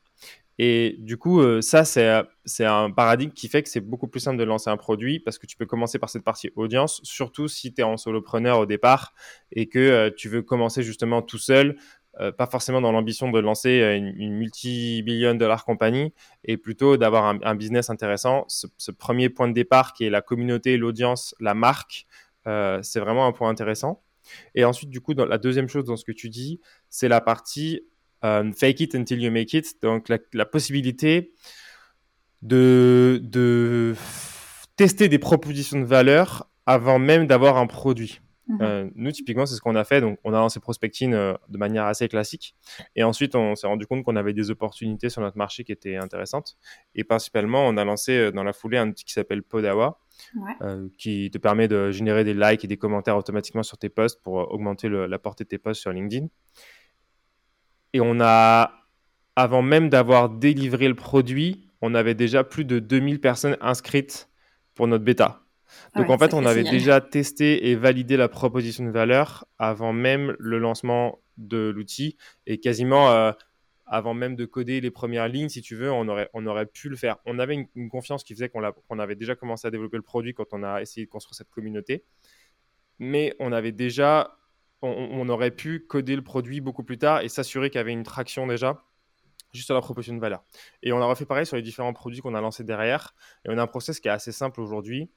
Et 0.59 0.95
du 0.99 1.17
coup, 1.17 1.41
euh, 1.41 1.61
ça, 1.61 1.83
c'est 1.83 2.65
un 2.65 2.91
paradigme 2.91 3.31
qui 3.31 3.47
fait 3.47 3.63
que 3.63 3.69
c'est 3.69 3.81
beaucoup 3.81 4.07
plus 4.07 4.19
simple 4.19 4.37
de 4.37 4.43
lancer 4.43 4.69
un 4.69 4.77
produit 4.77 5.19
parce 5.19 5.39
que 5.39 5.47
tu 5.47 5.57
peux 5.57 5.65
commencer 5.65 5.99
par 5.99 6.09
cette 6.09 6.23
partie 6.23 6.51
audience, 6.55 7.01
surtout 7.03 7.47
si 7.47 7.73
tu 7.73 7.81
es 7.81 7.83
en 7.83 7.97
solopreneur 7.97 8.59
au 8.59 8.65
départ 8.65 9.13
et 9.51 9.67
que 9.67 9.79
euh, 9.79 10.09
tu 10.15 10.29
veux 10.29 10.43
commencer 10.43 10.83
justement 10.83 11.21
tout 11.21 11.39
seul, 11.39 11.77
euh, 12.19 12.31
pas 12.31 12.45
forcément 12.45 12.81
dans 12.81 12.91
l'ambition 12.91 13.31
de 13.31 13.39
lancer 13.39 13.79
une, 13.97 14.33
multi-billion 14.33 15.33
dollar 15.33 15.65
compagnie 15.65 16.13
et 16.43 16.57
plutôt 16.57 16.97
d'avoir 16.97 17.25
un, 17.25 17.55
business 17.55 17.89
intéressant. 17.89 18.45
Ce, 18.47 18.91
premier 18.91 19.29
point 19.29 19.47
de 19.47 19.53
départ 19.53 19.93
qui 19.93 20.05
est 20.05 20.11
la 20.11 20.21
communauté, 20.21 20.77
l'audience, 20.77 21.33
la 21.39 21.55
marque, 21.55 22.05
c'est 22.45 22.99
vraiment 22.99 23.25
un 23.25 23.31
point 23.31 23.49
intéressant. 23.49 24.03
Et 24.53 24.63
ensuite, 24.63 24.89
du 24.89 25.01
coup, 25.01 25.13
la 25.13 25.37
deuxième 25.37 25.67
chose 25.67 25.85
dans 25.85 25.97
ce 25.97 26.05
que 26.05 26.11
tu 26.11 26.29
dis, 26.29 26.61
c'est 26.89 27.07
la 27.07 27.19
partie 27.19 27.81
euh, 27.81 27.92
fake 28.53 28.79
it 28.81 28.95
until 28.95 29.21
you 29.21 29.31
make 29.31 29.53
it. 29.53 29.81
Donc 29.81 30.09
la, 30.09 30.45
possibilité 30.45 31.33
de, 32.41 33.19
de, 33.23 33.95
tester 34.75 35.09
des 35.09 35.19
propositions 35.19 35.79
de 35.79 35.85
valeur 35.85 36.49
avant 36.65 36.99
même 36.99 37.27
d'avoir 37.27 37.57
un 37.57 37.67
produit. 37.67 38.21
Mhm. 38.47 38.57
Euh, 38.61 38.89
nous, 38.95 39.11
typiquement, 39.11 39.45
c'est 39.45 39.55
ce 39.55 39.61
qu'on 39.61 39.75
a 39.75 39.83
fait. 39.83 40.01
Donc, 40.01 40.19
on 40.23 40.33
a 40.33 40.37
lancé 40.37 40.59
Prospecting 40.59 41.13
euh, 41.13 41.33
de 41.49 41.57
manière 41.57 41.85
assez 41.85 42.07
classique. 42.07 42.55
Et 42.95 43.03
ensuite, 43.03 43.35
on 43.35 43.55
s'est 43.55 43.67
rendu 43.67 43.85
compte 43.85 44.03
qu'on 44.03 44.15
avait 44.15 44.33
des 44.33 44.51
opportunités 44.51 45.09
sur 45.09 45.21
notre 45.21 45.37
marché 45.37 45.63
qui 45.63 45.71
étaient 45.71 45.95
intéressantes. 45.95 46.57
Et 46.95 47.03
principalement, 47.03 47.65
on 47.65 47.77
a 47.77 47.85
lancé 47.85 48.31
dans 48.31 48.43
la 48.43 48.53
foulée 48.53 48.77
un 48.77 48.89
outil 48.89 49.05
qui 49.05 49.13
s'appelle 49.13 49.43
Podawa, 49.43 49.99
qui 50.97 51.31
te 51.31 51.37
permet 51.37 51.67
de 51.67 51.91
générer 51.91 52.23
des 52.23 52.33
likes 52.33 52.63
et 52.63 52.67
des 52.67 52.77
commentaires 52.77 53.17
automatiquement 53.17 53.63
sur 53.63 53.77
tes 53.77 53.89
posts 53.89 54.21
pour 54.21 54.33
augmenter 54.51 54.89
la 54.89 55.19
portée 55.19 55.45
de 55.45 55.49
tes 55.49 55.57
posts 55.57 55.81
sur 55.81 55.91
LinkedIn. 55.91 56.27
Et 57.93 58.01
on 58.01 58.19
a, 58.19 58.71
avant 59.35 59.61
même 59.61 59.89
d'avoir 59.89 60.29
délivré 60.29 60.87
le 60.87 60.95
produit, 60.95 61.69
on 61.81 61.95
avait 61.95 62.15
déjà 62.15 62.43
plus 62.43 62.65
de 62.65 62.79
2000 62.79 63.19
personnes 63.19 63.57
inscrites 63.61 64.29
pour 64.75 64.87
notre 64.87 65.03
bêta. 65.03 65.41
Donc 65.95 66.09
en 66.09 66.17
fait, 66.17 66.33
on 66.33 66.45
avait 66.45 66.63
déjà 66.63 67.01
testé 67.01 67.69
et 67.69 67.75
validé 67.75 68.17
la 68.17 68.27
proposition 68.27 68.85
de 68.85 68.91
valeur 68.91 69.45
avant 69.59 69.93
même 69.93 70.35
le 70.39 70.59
lancement 70.59 71.19
de 71.37 71.69
l'outil 71.69 72.17
et 72.45 72.59
quasiment 72.59 73.11
euh, 73.11 73.31
avant 73.85 74.13
même 74.13 74.35
de 74.35 74.45
coder 74.45 74.81
les 74.81 74.91
premières 74.91 75.27
lignes, 75.27 75.49
si 75.49 75.61
tu 75.61 75.75
veux, 75.75 75.91
on 75.91 76.07
aurait, 76.07 76.29
on 76.33 76.45
aurait 76.45 76.65
pu 76.65 76.89
le 76.89 76.95
faire. 76.95 77.17
On 77.25 77.37
avait 77.37 77.67
une, 77.75 77.89
confiance 77.89 78.23
qui 78.23 78.33
faisait 78.33 78.49
qu'on 78.49 78.99
avait 78.99 79.15
déjà 79.15 79.35
commencé 79.35 79.67
à 79.67 79.71
développer 79.71 79.97
le 79.97 80.03
produit 80.03 80.33
quand 80.33 80.53
on 80.53 80.63
a 80.63 80.81
essayé 80.81 81.05
de 81.05 81.11
construire 81.11 81.35
cette 81.35 81.49
communauté. 81.49 82.03
Mais 82.99 83.35
on 83.39 83.51
avait 83.51 83.71
déjà 83.71 84.37
on, 84.83 85.29
aurait 85.29 85.51
pu 85.51 85.79
coder 85.79 86.15
le 86.15 86.21
produit 86.21 86.61
beaucoup 86.61 86.83
plus 86.83 86.97
tard 86.97 87.21
et 87.21 87.29
s'assurer 87.29 87.69
qu'il 87.69 87.79
y 87.79 87.81
avait 87.81 87.93
une 87.93 88.03
traction 88.03 88.45
déjà 88.47 88.83
juste 89.53 89.71
à 89.71 89.73
la 89.75 89.81
proposition 89.81 90.15
de 90.15 90.19
valeur. 90.19 90.43
Et 90.81 90.91
on 90.93 91.01
a 91.01 91.05
refait 91.05 91.25
pareil 91.25 91.45
sur 91.45 91.55
les 91.55 91.61
différents 91.61 91.93
produits 91.93 92.21
qu'on 92.21 92.33
a 92.33 92.41
lancés 92.41 92.63
derrière. 92.63 93.15
Et 93.45 93.49
on 93.49 93.57
a 93.57 93.61
un 93.61 93.67
process 93.67 93.99
qui 93.99 94.07
est 94.07 94.11
assez 94.11 94.31
simple 94.31 94.59
aujourd'hui. 94.59 95.11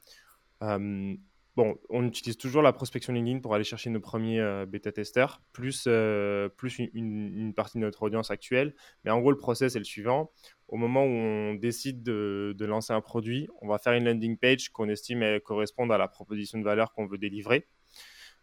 Euh, 0.63 1.15
bon, 1.57 1.79
on 1.89 2.07
utilise 2.07 2.37
toujours 2.37 2.63
la 2.63 2.75
prospection 2.75 3.15
LinkedIn 3.15 3.41
pour 3.41 3.55
aller 3.55 3.65
chercher 3.65 3.89
nos 3.89 3.99
premiers 3.99 4.41
euh, 4.41 4.67
bêta-testeurs, 4.67 5.41
plus, 5.53 5.85
euh, 5.87 6.51
plus 6.51 6.79
une, 6.93 7.55
partie 7.55 7.79
de 7.79 7.83
notre 7.83 8.03
audience 8.03 8.31
actuelle. 8.31 8.75
Mais 9.05 9.11
en 9.11 9.21
gros, 9.21 9.31
le 9.31 9.39
process 9.39 9.75
est 9.75 9.79
le 9.81 9.85
suivant. 9.85 10.31
Au 10.69 10.77
moment 10.77 11.05
où 11.05 11.09
on 11.09 11.55
décide 11.55 12.03
de, 12.03 12.55
de 12.57 12.65
lancer 12.67 12.93
un 12.93 13.01
produit, 13.01 13.49
on 13.63 13.69
va 13.69 13.79
faire 13.79 13.95
une 13.95 14.05
landing 14.05 14.37
page 14.37 14.69
qu'on 14.69 14.91
estime 14.91 15.41
correspondre 15.41 15.95
à 15.95 15.99
la 15.99 16.09
proposition 16.09 16.59
de 16.59 16.65
valeur 16.65 16.93
qu'on 16.93 17.07
veut 17.07 17.19
délivrer 17.19 17.67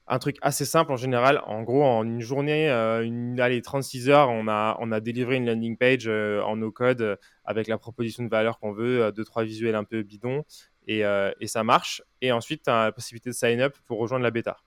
un 0.08 0.20
truc 0.20 0.38
assez 0.42 0.66
simple 0.66 0.92
en 0.92 0.98
général. 0.98 1.42
En 1.46 1.64
gros, 1.64 1.84
en 1.84 2.04
une 2.04 2.22
journée, 2.22 2.70
euh, 2.70 3.04
une, 3.04 3.40
allez, 3.40 3.62
36 3.62 4.10
heures, 4.10 4.30
on 4.30 4.48
a, 4.48 4.78
on 4.80 4.92
a 4.92 5.00
délivré 5.00 5.38
une 5.38 5.46
landing 5.46 5.78
page 5.78 6.08
euh, 6.08 6.42
en 6.42 6.58
no-code 6.58 7.02
euh, 7.02 7.16
avec 7.46 7.68
la 7.68 7.78
proposition 7.78 8.24
de 8.24 8.30
valeur 8.30 8.60
qu'on 8.60 8.74
veut, 8.74 9.12
deux, 9.12 9.24
trois 9.24 9.44
visuels 9.44 9.76
un 9.76 9.84
peu 9.84 10.04
bidons, 10.04 10.44
et, 10.88 11.04
et 11.40 11.48
ça 11.48 11.64
marche. 11.64 12.02
Et 12.22 12.32
ensuite, 12.32 12.64
tu 12.64 12.70
as 12.70 12.86
la 12.86 12.92
possibilité 12.92 13.30
de 13.30 13.36
sign 13.36 13.60
up 13.62 13.76
pour 13.86 14.00
rejoindre 14.00 14.24
la 14.24 14.32
bêta, 14.32 14.58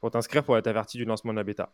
pour 0.00 0.10
t'inscrire 0.10 0.42
pour 0.44 0.56
être 0.56 0.66
averti 0.66 0.98
du 0.98 1.04
lancement 1.04 1.32
de 1.32 1.38
la 1.38 1.44
bêta. 1.44 1.72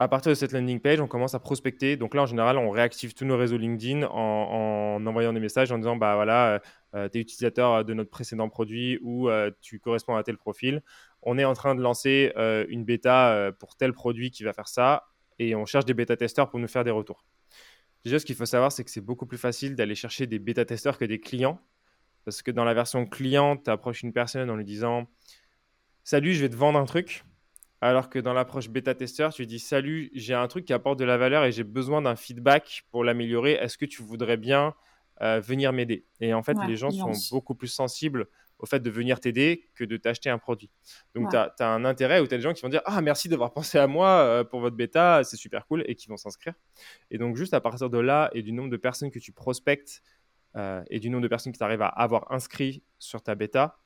À 0.00 0.08
partir 0.08 0.30
de 0.30 0.34
cette 0.34 0.52
landing 0.52 0.80
page, 0.80 1.00
on 1.00 1.06
commence 1.06 1.34
à 1.34 1.38
prospecter. 1.38 1.96
Donc 1.96 2.14
là, 2.14 2.22
en 2.22 2.26
général, 2.26 2.58
on 2.58 2.70
réactive 2.70 3.14
tous 3.14 3.24
nos 3.24 3.36
réseaux 3.36 3.56
LinkedIn 3.56 4.02
en, 4.02 4.96
en 4.98 5.06
envoyant 5.06 5.32
des 5.32 5.40
messages 5.40 5.70
en 5.70 5.78
disant, 5.78 5.96
bah 5.96 6.16
voilà, 6.16 6.60
tu 6.92 7.18
es 7.18 7.20
utilisateur 7.20 7.84
de 7.84 7.94
notre 7.94 8.10
précédent 8.10 8.48
produit 8.48 8.98
ou 9.02 9.28
tu 9.60 9.78
corresponds 9.78 10.16
à 10.16 10.24
tel 10.24 10.36
profil 10.36 10.82
on 11.24 11.38
est 11.38 11.44
en 11.44 11.54
train 11.54 11.74
de 11.74 11.80
lancer 11.80 12.32
euh, 12.36 12.64
une 12.68 12.84
bêta 12.84 13.32
euh, 13.32 13.52
pour 13.52 13.76
tel 13.76 13.92
produit 13.92 14.30
qui 14.30 14.44
va 14.44 14.52
faire 14.52 14.68
ça, 14.68 15.04
et 15.38 15.54
on 15.54 15.66
cherche 15.66 15.84
des 15.84 15.94
bêta-testeurs 15.94 16.50
pour 16.50 16.60
nous 16.60 16.68
faire 16.68 16.84
des 16.84 16.90
retours. 16.90 17.24
Déjà, 18.04 18.18
ce 18.18 18.26
qu'il 18.26 18.36
faut 18.36 18.46
savoir, 18.46 18.70
c'est 18.70 18.84
que 18.84 18.90
c'est 18.90 19.00
beaucoup 19.00 19.26
plus 19.26 19.38
facile 19.38 19.74
d'aller 19.74 19.94
chercher 19.94 20.26
des 20.26 20.38
bêta-testeurs 20.38 20.98
que 20.98 21.04
des 21.04 21.20
clients, 21.20 21.58
parce 22.24 22.42
que 22.42 22.50
dans 22.50 22.64
la 22.64 22.74
version 22.74 23.06
client, 23.06 23.56
tu 23.56 23.70
approches 23.70 24.02
une 24.02 24.12
personne 24.12 24.50
en 24.50 24.56
lui 24.56 24.64
disant 24.64 25.06
Salut, 26.04 26.34
je 26.34 26.42
vais 26.42 26.50
te 26.50 26.56
vendre 26.56 26.78
un 26.78 26.84
truc. 26.84 27.24
Alors 27.80 28.08
que 28.08 28.18
dans 28.18 28.32
l'approche 28.32 28.68
bêta-testeur, 28.68 29.32
tu 29.32 29.46
dis 29.46 29.58
Salut, 29.58 30.10
j'ai 30.14 30.34
un 30.34 30.48
truc 30.48 30.64
qui 30.64 30.72
apporte 30.72 30.98
de 30.98 31.04
la 31.04 31.16
valeur 31.16 31.44
et 31.44 31.52
j'ai 31.52 31.64
besoin 31.64 32.02
d'un 32.02 32.16
feedback 32.16 32.84
pour 32.90 33.04
l'améliorer. 33.04 33.52
Est-ce 33.52 33.76
que 33.76 33.84
tu 33.84 34.02
voudrais 34.02 34.36
bien 34.36 34.74
euh, 35.20 35.40
venir 35.40 35.72
m'aider? 35.72 36.06
Et 36.20 36.32
en 36.32 36.42
fait, 36.42 36.56
les 36.66 36.76
gens 36.76 36.90
sont 36.90 37.12
beaucoup 37.30 37.54
plus 37.54 37.68
sensibles 37.68 38.26
au 38.58 38.66
fait 38.66 38.80
de 38.80 38.90
venir 38.90 39.20
t'aider 39.20 39.68
que 39.74 39.84
de 39.84 39.96
t'acheter 39.96 40.30
un 40.30 40.38
produit. 40.38 40.70
Donc, 41.14 41.30
tu 41.30 41.36
as, 41.36 41.52
un 41.60 41.84
intérêt 41.84 42.20
ou 42.20 42.26
tu 42.26 42.34
as 42.34 42.38
des 42.38 42.42
gens 42.42 42.52
qui 42.52 42.62
vont 42.62 42.68
dire 42.68 42.82
Ah, 42.86 43.00
merci 43.00 43.28
d'avoir 43.28 43.52
pensé 43.52 43.78
à 43.78 43.86
moi 43.86 44.08
euh, 44.08 44.44
pour 44.44 44.60
votre 44.60 44.76
bêta, 44.76 45.22
c'est 45.24 45.36
super 45.36 45.66
cool, 45.66 45.84
et 45.86 45.94
qui 45.94 46.08
vont 46.08 46.16
s'inscrire. 46.16 46.54
Et 47.10 47.18
donc, 47.18 47.36
juste 47.36 47.54
à 47.54 47.60
partir 47.60 47.90
de 47.90 47.98
là 47.98 48.30
et 48.32 48.42
du 48.42 48.52
nombre 48.52 48.70
de 48.70 48.76
personnes 48.76 49.10
que 49.10 49.18
tu 49.18 49.32
prospectes 49.32 50.02
euh, 50.56 50.82
et 50.88 51.00
du 51.00 51.10
nombre 51.10 51.22
de 51.22 51.28
personnes 51.28 51.52
que 51.52 51.58
tu 51.58 51.64
arrives 51.64 51.82
à 51.82 51.88
avoir 51.88 52.30
inscrit 52.32 52.82
sur 52.98 53.22
ta 53.22 53.34
bêta, 53.34 53.78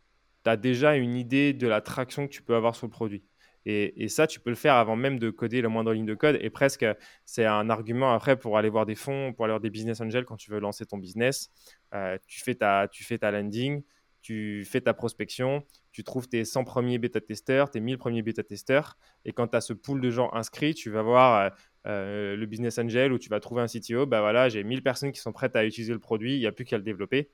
tu 0.45 0.51
as 0.51 0.57
déjà 0.57 0.97
une 0.97 1.17
idée 1.17 1.53
de 1.53 1.67
la 1.67 1.81
traction 1.81 2.27
que 2.27 2.33
tu 2.33 2.43
peux 2.43 2.55
avoir 2.55 2.77
sur 2.77 2.87
le 2.87 2.93
produit. 2.93 3.25
Et, 3.67 4.09
ça, 4.09 4.27
tu 4.27 4.41
peux 4.41 4.51
le 4.51 4.57
faire 4.57 4.75
avant 4.75 4.97
même 4.97 5.19
de 5.19 5.31
coder 5.31 5.61
la 5.61 5.69
moindre 5.69 5.93
ligne 5.93 6.07
de 6.07 6.15
code. 6.15 6.39
Et 6.41 6.49
presque, 6.49 6.87
c'est 7.25 7.45
un 7.45 7.69
argument 7.69 8.15
après 8.15 8.37
pour 8.37 8.57
aller 8.57 8.71
voir 8.71 8.87
des 8.87 8.95
fonds, 8.95 9.33
pour 9.33 9.45
aller 9.45 9.53
voir 9.53 9.61
des 9.61 9.71
business 9.71 10.01
angels 10.01 10.25
quand 10.25 10.37
tu 10.37 10.51
veux 10.51 10.59
lancer 10.59 10.87
ton 10.87 10.97
business. 10.97 11.51
Euh, 11.95 12.17
tu, 12.27 12.41
fais 12.41 12.55
ta, 12.55 12.89
tu 12.89 13.05
fais 13.05 13.19
ta 13.19 13.31
landing, 13.31 13.83
tu 14.23 14.65
fais 14.65 14.81
ta 14.81 14.95
prospection, 14.95 15.65
tu 15.93 16.05
trouves 16.05 16.29
tes 16.29 16.45
100 16.45 16.65
premiers 16.65 16.99
bêta-testeurs, 16.99 17.71
tes 17.71 17.81
1000 17.81 17.99
premiers 17.99 18.23
bêta-testeurs, 18.23 18.97
et 19.25 19.33
quand 19.33 19.49
tu 19.49 19.57
as 19.57 19.61
ce 19.61 19.73
pool 19.73 20.01
de 20.01 20.11
gens 20.11 20.31
inscrits, 20.33 20.75
tu 20.75 20.91
vas 20.91 21.03
voir 21.03 21.41
euh, 21.41 21.51
euh, 21.87 22.37
le 22.37 22.47
business 22.47 22.79
angel 22.79 23.13
où 23.13 23.19
tu 23.19 23.29
vas 23.29 23.41
trouver 23.41 23.63
un 23.63 23.67
CTO, 23.67 24.07
bah 24.07 24.21
voilà, 24.21 24.49
j'ai 24.49 24.65
1000 24.65 24.83
personnes 24.83 25.13
qui 25.13 25.21
sont 25.21 25.33
prêtes 25.33 25.57
à 25.57 25.65
utiliser 25.65 25.93
le 25.93 25.99
produit, 25.99 26.35
il 26.35 26.41
n'y 26.41 26.47
a 26.47 26.53
plus 26.53 26.65
qu'à 26.65 26.77
le 26.77 26.83
développer. 26.83 27.31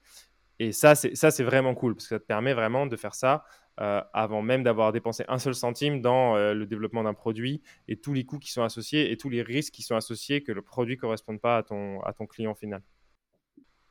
Et 0.60 0.70
ça, 0.70 0.94
c'est 0.94 1.42
vraiment 1.42 1.74
cool 1.74 1.94
parce 1.96 2.04
que 2.06 2.14
ça 2.14 2.20
te 2.20 2.26
permet 2.26 2.54
vraiment 2.54 2.86
de 2.86 2.96
faire 2.96 3.14
ça 3.14 3.44
euh, 3.80 4.00
avant 4.12 4.40
même 4.40 4.62
d'avoir 4.62 4.92
dépensé 4.92 5.24
un 5.26 5.38
seul 5.38 5.52
centime 5.52 6.00
dans 6.00 6.36
euh, 6.36 6.54
le 6.54 6.64
développement 6.64 7.02
d'un 7.02 7.12
produit 7.12 7.60
et 7.88 7.96
tous 7.96 8.12
les 8.12 8.24
coûts 8.24 8.38
qui 8.38 8.52
sont 8.52 8.62
associés 8.62 9.10
et 9.10 9.16
tous 9.16 9.30
les 9.30 9.42
risques 9.42 9.74
qui 9.74 9.82
sont 9.82 9.96
associés 9.96 10.44
que 10.44 10.52
le 10.52 10.62
produit 10.62 10.94
ne 10.94 11.00
corresponde 11.00 11.40
pas 11.40 11.56
à 11.56 11.64
ton, 11.64 12.00
à 12.02 12.12
ton 12.12 12.26
client 12.26 12.54
final. 12.54 12.82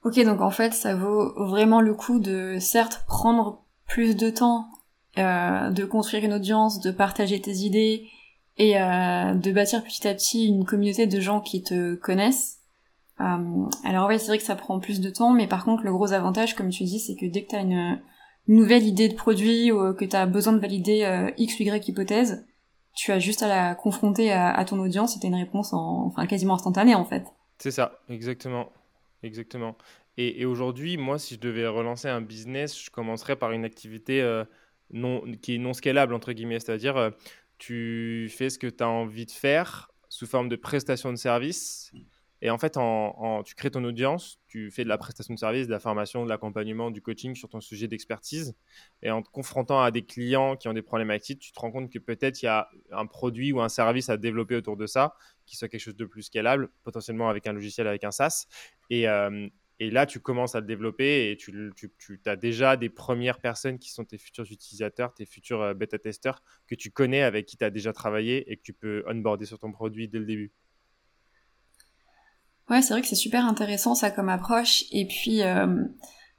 Ok, 0.05 0.23
donc 0.23 0.39
en 0.39 0.51
fait, 0.51 0.73
ça 0.73 0.95
vaut 0.95 1.33
vraiment 1.35 1.81
le 1.81 1.93
coup 1.95 2.19
de 2.19 2.59
certes 2.61 3.03
prendre 3.07 3.61
plus 3.85 4.15
de 4.15 4.29
temps, 4.29 4.69
euh, 5.17 5.69
de 5.69 5.83
construire 5.83 6.23
une 6.23 6.33
audience, 6.33 6.79
de 6.79 6.91
partager 6.91 7.41
tes 7.41 7.51
idées 7.51 8.07
et 8.55 8.75
de 8.75 9.51
bâtir 9.51 9.83
petit 9.83 10.07
à 10.07 10.13
petit 10.13 10.45
une 10.47 10.63
communauté 10.63 11.07
de 11.07 11.19
gens 11.19 11.41
qui 11.41 11.63
te 11.63 11.95
connaissent. 11.95 12.59
alors 13.17 14.07
ouais, 14.07 14.19
c'est 14.19 14.27
vrai 14.27 14.37
que 14.37 14.43
ça 14.43 14.55
prend 14.55 14.79
plus 14.79 15.01
de 15.01 15.09
temps, 15.09 15.33
mais 15.33 15.47
par 15.47 15.65
contre, 15.65 15.83
le 15.83 15.91
gros 15.91 16.13
avantage, 16.13 16.55
comme 16.55 16.69
tu 16.69 16.83
dis, 16.83 16.99
c'est 16.99 17.15
que 17.15 17.25
dès 17.25 17.43
que 17.43 17.49
tu 17.49 17.55
as 17.55 17.61
une 17.61 17.99
nouvelle 18.47 18.83
idée 18.83 19.09
de 19.09 19.15
produit 19.15 19.71
ou 19.71 19.79
euh, 19.79 19.93
que 19.93 20.05
tu 20.05 20.15
as 20.15 20.25
besoin 20.25 20.53
de 20.53 20.59
valider 20.59 21.03
euh, 21.03 21.31
X 21.37 21.59
ou 21.59 21.63
Y 21.63 21.87
hypothèse, 21.87 22.45
tu 22.95 23.11
as 23.11 23.19
juste 23.19 23.41
à 23.41 23.47
la 23.47 23.75
confronter 23.75 24.31
à, 24.31 24.63
ton 24.65 24.79
audience 24.79 25.15
et 25.15 25.19
tu 25.19 25.25
une 25.25 25.35
réponse 25.35 25.73
en, 25.73 26.05
enfin, 26.05 26.27
quasiment 26.27 26.53
instantanée 26.53 26.93
en 26.93 27.05
fait. 27.05 27.25
C'est 27.57 27.71
ça, 27.71 27.99
exactement. 28.09 28.69
Exactement. 29.23 29.77
Et, 30.17 30.45
aujourd'hui, 30.45 30.97
moi, 30.97 31.17
si 31.17 31.35
je 31.35 31.39
devais 31.39 31.65
relancer 31.65 32.07
un 32.07 32.21
business, 32.21 32.79
je 32.79 32.91
commencerais 32.91 33.35
par 33.35 33.51
une 33.51 33.65
activité 33.65 34.21
euh, 34.21 34.43
non, 34.91 35.23
qui 35.41 35.55
est 35.55 35.57
non 35.57 35.73
scalable, 35.73 36.13
entre 36.13 36.33
guillemets. 36.33 36.59
C'est-à-dire, 36.59 37.11
tu 37.57 38.29
fais 38.29 38.51
ce 38.51 38.59
que 38.59 38.67
tu 38.67 38.83
as 38.83 38.89
envie 38.89 39.25
de 39.25 39.31
faire 39.31 39.89
sous 40.09 40.27
forme 40.27 40.49
de 40.49 40.55
prestation 40.55 41.09
de 41.11 41.17
service 41.17 41.91
et 42.43 42.49
en 42.49 42.57
fait, 42.57 42.75
en, 42.75 43.41
tu 43.43 43.55
crées 43.55 43.71
ton 43.71 43.85
audience, 43.85 44.37
tu 44.49 44.69
fais 44.69 44.83
de 44.83 44.89
la 44.89 44.97
prestation 44.97 45.33
de 45.33 45.39
service, 45.39 45.65
de 45.65 45.71
la 45.71 45.79
formation, 45.79 46.25
de 46.25 46.29
l'accompagnement, 46.29 46.91
du 46.91 47.01
coaching 47.01 47.35
sur 47.35 47.47
ton 47.47 47.61
sujet 47.61 47.87
d'expertise. 47.87 48.53
Et 49.01 49.09
en 49.11 49.21
te 49.21 49.29
confrontant 49.29 49.81
à 49.81 49.91
des 49.91 50.01
clients 50.01 50.57
qui 50.57 50.67
ont 50.67 50.73
des 50.73 50.81
problématiques, 50.81 51.39
tu 51.39 51.53
te 51.53 51.59
rends 51.61 51.71
compte 51.71 51.89
que 51.89 51.99
peut-être 51.99 52.41
il 52.41 52.47
y 52.47 52.49
a 52.49 52.67
un 52.91 53.05
produit 53.05 53.53
ou 53.53 53.61
un 53.61 53.69
service 53.69 54.09
à 54.09 54.17
développer 54.17 54.57
autour 54.57 54.75
de 54.75 54.87
ça, 54.87 55.15
qui 55.45 55.55
soit 55.55 55.69
quelque 55.69 55.79
chose 55.79 55.95
de 55.95 56.03
plus 56.03 56.23
scalable, 56.23 56.69
potentiellement 56.83 57.29
avec 57.29 57.47
un 57.47 57.53
logiciel, 57.53 57.87
avec 57.87 58.03
un 58.03 58.11
SaaS. 58.11 58.47
Et, 58.89 59.07
euh, 59.07 59.47
là, 59.79 60.05
tu 60.05 60.19
commences 60.19 60.53
à 60.53 60.59
le 60.59 60.65
développer 60.65 61.31
et 61.31 61.37
tu 61.37 62.19
as 62.25 62.35
déjà 62.35 62.75
des 62.75 62.89
premières 62.89 63.39
personnes 63.39 63.79
qui 63.79 63.89
sont 63.89 64.03
tes 64.03 64.17
futurs 64.17 64.51
utilisateurs, 64.51 65.13
tes 65.13 65.25
futurs 65.25 65.61
euh, 65.61 65.73
bêta-testeurs 65.73 66.43
que 66.67 66.75
tu 66.75 66.91
connais, 66.91 67.21
avec 67.21 67.45
qui 67.45 67.55
tu 67.55 67.63
as 67.63 67.69
déjà 67.69 67.93
travaillé 67.93 68.51
et 68.51 68.57
que 68.57 68.63
tu 68.63 68.73
peux 68.73 69.05
onboarder 69.07 69.45
sur 69.45 69.59
ton 69.59 69.71
produit 69.71 70.09
dès 70.09 70.19
le 70.19 70.25
début. 70.25 70.51
Ouais, 72.69 72.81
c'est 72.81 72.93
vrai 72.93 73.01
que 73.01 73.07
c'est 73.07 73.15
super 73.15 73.45
intéressant 73.45 73.95
ça 73.95 74.09
comme 74.09 74.29
approche. 74.29 74.85
Et 74.91 75.05
puis, 75.05 75.43
euh, 75.43 75.83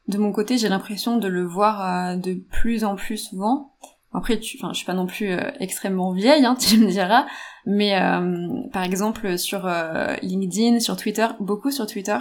de 0.09 0.19
mon 0.19 0.33
côté, 0.33 0.57
j'ai 0.59 0.69
l'impression 0.69 1.19
de 1.19 1.29
le 1.29 1.45
voir 1.45 1.85
euh, 1.85 2.17
de 2.17 2.35
plus 2.35 2.85
en 2.85 2.97
plus 2.97 3.19
souvent. 3.19 3.75
Après, 4.13 4.39
tu, 4.39 4.57
enfin, 4.59 4.73
je 4.73 4.79
suis 4.79 4.87
pas 4.87 4.95
non 4.95 5.07
plus 5.07 5.31
euh, 5.31 5.51
extrêmement 5.61 6.13
vieille, 6.13 6.45
hein, 6.47 6.55
tu 6.59 6.79
me 6.79 6.89
diras, 6.89 7.27
mais 7.67 7.93
par 8.73 8.85
exemple 8.85 9.37
sur 9.39 9.69
LinkedIn, 10.23 10.81
sur 10.81 10.97
Twitter, 10.97 11.27
beaucoup 11.41 11.71
sur 11.71 11.87
Twitter, 11.87 12.19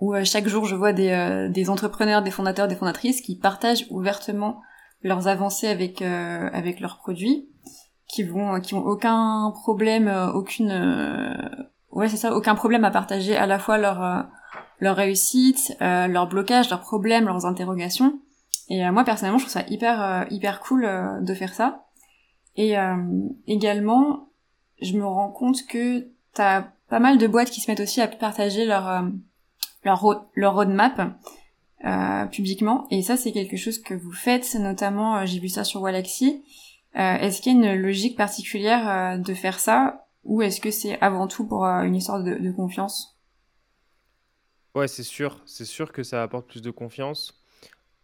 où 0.00 0.14
chaque 0.24 0.48
jour 0.48 0.66
je 0.66 0.74
vois 0.74 0.92
des, 0.92 1.48
des 1.52 1.70
entrepreneurs, 1.70 2.22
des 2.22 2.30
fondateurs, 2.30 2.68
des 2.68 2.74
fondatrices 2.74 3.20
qui 3.20 3.36
partagent 3.36 3.86
ouvertement 3.90 4.62
leurs 5.02 5.28
avancées 5.28 5.68
avec 5.68 6.02
avec 6.02 6.80
leurs 6.80 6.96
produits 6.96 7.48
qui 8.08 8.22
vont 8.22 8.60
qui 8.60 8.74
ont 8.74 8.84
aucun 8.84 9.52
problème 9.62 10.08
euh, 10.08 10.32
aucune 10.32 10.70
euh, 10.70 11.34
ouais 11.90 12.08
c'est 12.08 12.16
ça 12.16 12.34
aucun 12.34 12.54
problème 12.54 12.84
à 12.84 12.90
partager 12.90 13.36
à 13.36 13.46
la 13.46 13.58
fois 13.58 13.78
leur 13.78 14.02
euh, 14.02 14.22
leur 14.80 14.96
réussite 14.96 15.76
euh, 15.82 16.06
leur 16.06 16.28
blocage 16.28 16.70
leurs 16.70 16.80
problèmes 16.80 17.26
leurs 17.26 17.46
interrogations. 17.46 18.20
Et 18.68 18.90
moi 18.90 19.04
personnellement 19.04 19.38
je 19.38 19.44
trouve 19.44 19.52
ça 19.52 19.68
hyper 19.68 20.26
hyper 20.28 20.58
cool 20.58 20.88
de 21.20 21.34
faire 21.34 21.54
ça. 21.54 21.84
Et 22.56 22.74
également 23.46 24.30
je 24.82 24.94
me 24.98 25.06
rends 25.06 25.30
compte 25.30 25.64
que 25.68 26.08
t'as 26.34 26.62
pas 26.88 26.98
mal 26.98 27.16
de 27.16 27.28
boîtes 27.28 27.50
qui 27.50 27.60
se 27.60 27.70
mettent 27.70 27.78
aussi 27.78 28.00
à 28.00 28.08
partager 28.08 28.64
leur 28.64 29.04
leur, 29.84 30.26
leur 30.34 30.54
roadmap 30.56 31.00
publiquement. 32.32 32.88
Et 32.90 33.02
ça 33.02 33.16
c'est 33.16 33.30
quelque 33.30 33.56
chose 33.56 33.78
que 33.78 33.94
vous 33.94 34.10
faites 34.10 34.56
notamment 34.56 35.24
j'ai 35.24 35.38
vu 35.38 35.48
ça 35.48 35.62
sur 35.62 35.82
Walaxy 35.82 36.42
est-ce 36.96 37.42
qu'il 37.42 37.52
y 37.52 37.66
a 37.66 37.74
une 37.74 37.80
logique 37.80 38.16
particulière 38.16 38.88
euh, 38.88 39.18
de 39.18 39.34
faire 39.34 39.58
ça 39.58 40.06
ou 40.24 40.42
est-ce 40.42 40.60
que 40.60 40.70
c'est 40.70 41.00
avant 41.00 41.28
tout 41.28 41.46
pour 41.46 41.66
euh, 41.66 41.82
une 41.82 41.94
histoire 41.94 42.22
de, 42.22 42.50
confiance? 42.52 43.18
Ouais, 44.74 44.88
c'est 44.88 45.02
sûr. 45.02 45.42
C'est 45.46 45.64
sûr 45.64 45.92
que 45.92 46.02
ça 46.02 46.22
apporte 46.22 46.48
plus 46.48 46.62
de 46.62 46.70
confiance. 46.70 47.42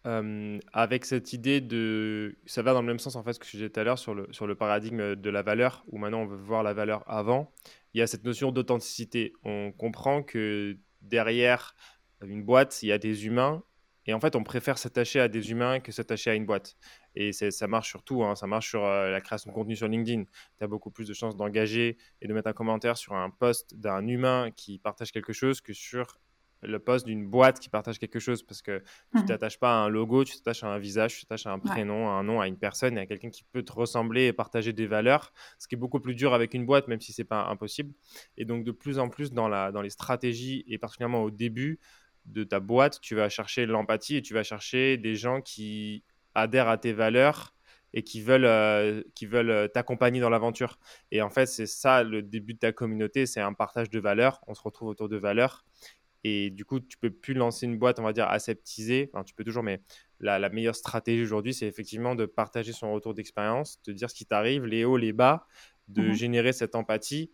avec 0.04 1.04
cette 1.04 1.32
idée 1.32 1.60
de... 1.60 2.36
Ça 2.46 2.62
va 2.62 2.74
dans 2.74 2.80
le 2.80 2.86
même 2.86 2.98
sens 2.98 3.16
en 3.16 3.22
fait 3.22 3.38
que 3.38 3.46
je 3.46 3.52
disais 3.52 3.70
tout 3.70 3.80
à 3.80 3.84
l'heure 3.84 3.98
sur 3.98 4.14
le, 4.14 4.28
sur 4.30 4.46
le 4.46 4.54
paradigme 4.54 5.16
de 5.16 5.30
la 5.30 5.42
valeur, 5.42 5.84
où 5.88 5.98
maintenant 5.98 6.22
on 6.22 6.26
veut 6.26 6.36
voir 6.36 6.62
la 6.62 6.74
valeur 6.74 7.02
avant. 7.06 7.50
Il 7.94 7.98
y 7.98 8.02
a 8.02 8.06
cette 8.06 8.24
notion 8.24 8.52
d'authenticité. 8.52 9.32
On 9.44 9.72
comprend 9.72 10.22
que 10.22 10.76
derrière 11.02 11.74
une 12.22 12.42
boîte, 12.42 12.82
il 12.82 12.88
y 12.88 12.92
a 12.92 12.98
des 12.98 13.26
humains 13.26 13.62
et 14.06 14.14
en 14.14 14.20
fait, 14.20 14.34
on 14.34 14.42
préfère 14.42 14.78
s'attacher 14.78 15.20
à 15.20 15.28
des 15.28 15.50
humains 15.50 15.80
que 15.80 15.92
s'attacher 15.92 16.30
à 16.30 16.34
une 16.34 16.46
boîte. 16.46 16.76
Et 17.14 17.32
ça 17.32 17.66
marche 17.66 17.88
sur 17.88 18.02
tout. 18.02 18.24
Hein. 18.24 18.34
Ça 18.34 18.46
marche 18.46 18.68
sur 18.70 18.84
euh, 18.84 19.10
la 19.10 19.20
création 19.20 19.50
de 19.50 19.54
contenu 19.54 19.76
sur 19.76 19.86
LinkedIn. 19.88 20.24
Tu 20.24 20.64
as 20.64 20.66
beaucoup 20.66 20.90
plus 20.90 21.06
de 21.06 21.14
chances 21.14 21.36
d'engager 21.36 21.98
et 22.20 22.26
de 22.26 22.34
mettre 22.34 22.48
un 22.48 22.52
commentaire 22.52 22.96
sur 22.96 23.14
un 23.14 23.30
post 23.30 23.74
d'un 23.76 24.06
humain 24.06 24.50
qui 24.56 24.78
partage 24.78 25.12
quelque 25.12 25.32
chose 25.32 25.60
que 25.60 25.72
sur 25.72 26.18
le 26.62 26.78
post 26.78 27.06
d'une 27.06 27.28
boîte 27.28 27.58
qui 27.58 27.68
partage 27.68 27.98
quelque 27.98 28.18
chose. 28.18 28.42
Parce 28.42 28.62
que 28.62 28.78
tu 28.78 29.18
ne 29.18 29.22
mmh 29.22 29.26
t'attaches 29.26 29.58
pas 29.58 29.72
à 29.72 29.84
un 29.84 29.88
logo, 29.88 30.24
tu 30.24 30.36
t'attaches 30.36 30.64
à 30.64 30.68
un 30.68 30.78
visage, 30.78 31.14
tu 31.14 31.22
t'attaches 31.22 31.46
à 31.46 31.52
un 31.52 31.58
prénom, 31.58 32.08
à 32.08 32.12
un 32.12 32.22
nom, 32.22 32.40
à 32.40 32.48
une 32.48 32.58
personne 32.58 32.96
et 32.98 33.00
à 33.00 33.06
quelqu'un 33.06 33.30
qui 33.30 33.44
peut 33.44 33.62
te 33.62 33.72
ressembler 33.72 34.26
et 34.26 34.32
partager 34.32 34.72
des 34.72 34.86
valeurs. 34.86 35.32
Ce 35.58 35.68
qui 35.68 35.74
est 35.74 35.78
beaucoup 35.78 36.00
plus 36.00 36.14
dur 36.14 36.34
avec 36.34 36.54
une 36.54 36.66
boîte, 36.66 36.88
même 36.88 37.00
si 37.00 37.12
ce 37.12 37.22
n'est 37.22 37.26
pas 37.26 37.46
impossible. 37.46 37.92
Et 38.36 38.44
donc, 38.44 38.64
de 38.64 38.72
plus 38.72 38.98
en 38.98 39.08
plus 39.08 39.32
dans, 39.32 39.48
la, 39.48 39.70
dans 39.70 39.82
les 39.82 39.90
stratégies 39.90 40.64
et 40.66 40.78
particulièrement 40.78 41.22
au 41.22 41.30
début, 41.30 41.78
de 42.26 42.44
ta 42.44 42.60
boîte, 42.60 43.00
tu 43.00 43.14
vas 43.14 43.28
chercher 43.28 43.66
l'empathie 43.66 44.16
et 44.16 44.22
tu 44.22 44.34
vas 44.34 44.42
chercher 44.42 44.96
des 44.96 45.16
gens 45.16 45.40
qui 45.40 46.04
adhèrent 46.34 46.68
à 46.68 46.78
tes 46.78 46.92
valeurs 46.92 47.54
et 47.94 48.02
qui 48.02 48.22
veulent 48.22 48.44
euh, 48.44 49.02
qui 49.14 49.26
veulent 49.26 49.50
euh, 49.50 49.68
t'accompagner 49.68 50.20
dans 50.20 50.30
l'aventure. 50.30 50.78
Et 51.10 51.20
en 51.22 51.30
fait, 51.30 51.46
c'est 51.46 51.66
ça 51.66 52.02
le 52.02 52.22
début 52.22 52.54
de 52.54 52.58
ta 52.58 52.72
communauté, 52.72 53.26
c'est 53.26 53.40
un 53.40 53.52
partage 53.52 53.90
de 53.90 53.98
valeurs. 54.00 54.40
On 54.46 54.54
se 54.54 54.62
retrouve 54.62 54.88
autour 54.88 55.08
de 55.08 55.16
valeurs. 55.16 55.64
Et 56.24 56.50
du 56.50 56.64
coup, 56.64 56.78
tu 56.78 56.96
peux 56.98 57.10
plus 57.10 57.34
lancer 57.34 57.66
une 57.66 57.76
boîte, 57.78 57.98
on 57.98 58.04
va 58.04 58.12
dire, 58.12 58.28
aseptisée. 58.28 59.10
Enfin, 59.12 59.24
tu 59.24 59.34
peux 59.34 59.42
toujours, 59.42 59.64
mais 59.64 59.82
la, 60.20 60.38
la 60.38 60.50
meilleure 60.50 60.76
stratégie 60.76 61.22
aujourd'hui, 61.22 61.52
c'est 61.52 61.66
effectivement 61.66 62.14
de 62.14 62.26
partager 62.26 62.72
son 62.72 62.92
retour 62.92 63.12
d'expérience, 63.12 63.82
de 63.82 63.92
dire 63.92 64.08
ce 64.08 64.14
qui 64.14 64.24
t'arrive, 64.24 64.64
les 64.64 64.84
hauts, 64.84 64.96
les 64.96 65.12
bas, 65.12 65.48
de 65.88 66.02
mmh 66.02 66.12
générer 66.14 66.52
cette 66.52 66.76
empathie 66.76 67.32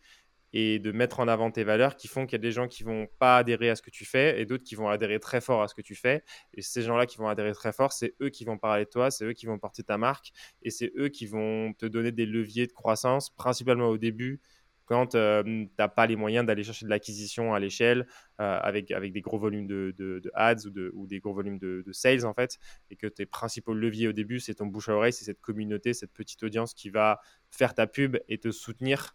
et 0.52 0.78
de 0.78 0.92
mettre 0.92 1.20
en 1.20 1.28
avant 1.28 1.50
tes 1.50 1.64
valeurs 1.64 1.96
qui 1.96 2.08
font 2.08 2.26
qu'il 2.26 2.32
y 2.32 2.37
a 2.37 2.42
des 2.42 2.52
gens 2.52 2.68
qui 2.68 2.82
vont 2.82 3.06
pas 3.18 3.38
adhérer 3.38 3.70
à 3.70 3.76
ce 3.76 3.82
que 3.82 3.90
tu 3.90 4.04
fais 4.04 4.40
et 4.40 4.46
d'autres 4.46 4.64
qui 4.64 4.74
vont 4.74 4.88
adhérer 4.88 5.20
très 5.20 5.40
fort 5.40 5.62
à 5.62 5.68
ce 5.68 5.74
que 5.74 5.82
tu 5.82 5.94
fais. 5.94 6.22
Et 6.54 6.62
ces 6.62 6.82
gens-là 6.82 7.06
qui 7.06 7.18
vont 7.18 7.28
adhérer 7.28 7.52
très 7.52 7.72
fort, 7.72 7.92
c'est 7.92 8.14
eux 8.22 8.30
qui 8.30 8.44
vont 8.44 8.58
parler 8.58 8.84
de 8.84 8.90
toi, 8.90 9.11
c'est 9.11 9.24
eux 9.24 9.32
qui 9.32 9.46
vont 9.46 9.58
porter 9.58 9.82
ta 9.82 9.98
marque 9.98 10.32
et 10.62 10.70
c'est 10.70 10.92
eux 10.96 11.08
qui 11.08 11.26
vont 11.26 11.72
te 11.74 11.87
donner 11.87 12.12
des 12.12 12.26
leviers 12.26 12.66
de 12.66 12.72
croissance, 12.72 13.30
principalement 13.30 13.88
au 13.88 13.98
début 13.98 14.40
quand 14.88 15.14
euh, 15.14 15.42
tu 15.42 15.70
n'as 15.78 15.88
pas 15.88 16.06
les 16.06 16.16
moyens 16.16 16.46
d'aller 16.46 16.64
chercher 16.64 16.87
de 16.87 16.90
l'acquisition 16.90 17.52
à 17.52 17.61
l'échelle 17.61 18.06
euh, 18.40 18.58
avec, 18.62 18.90
avec 18.90 19.12
des 19.12 19.20
gros 19.20 19.38
volumes 19.38 19.66
de, 19.66 19.94
de, 19.98 20.30
ads 20.34 20.66
ou, 20.66 20.72
ou 20.94 21.06
des 21.06 21.20
gros 21.20 21.34
volumes 21.34 21.58
de, 21.58 21.84
sales 21.92 22.24
en 22.24 22.32
fait, 22.32 22.58
et 22.90 22.96
que 22.96 23.06
tes 23.06 23.26
principaux 23.26 23.74
leviers 23.74 24.08
au 24.08 24.12
début, 24.12 24.40
c'est 24.40 24.54
ton 24.54 24.66
bouche 24.66 24.88
à 24.88 24.94
oreille, 24.94 25.12
c'est 25.12 25.26
cette 25.26 25.42
communauté, 25.42 25.92
cette 25.92 26.12
petite 26.12 26.42
audience 26.42 26.72
qui 26.72 26.88
va 26.88 27.20
faire 27.50 27.74
ta 27.74 27.87
pub 27.87 28.16
et 28.28 28.38
te 28.38 28.50
soutenir 28.50 29.14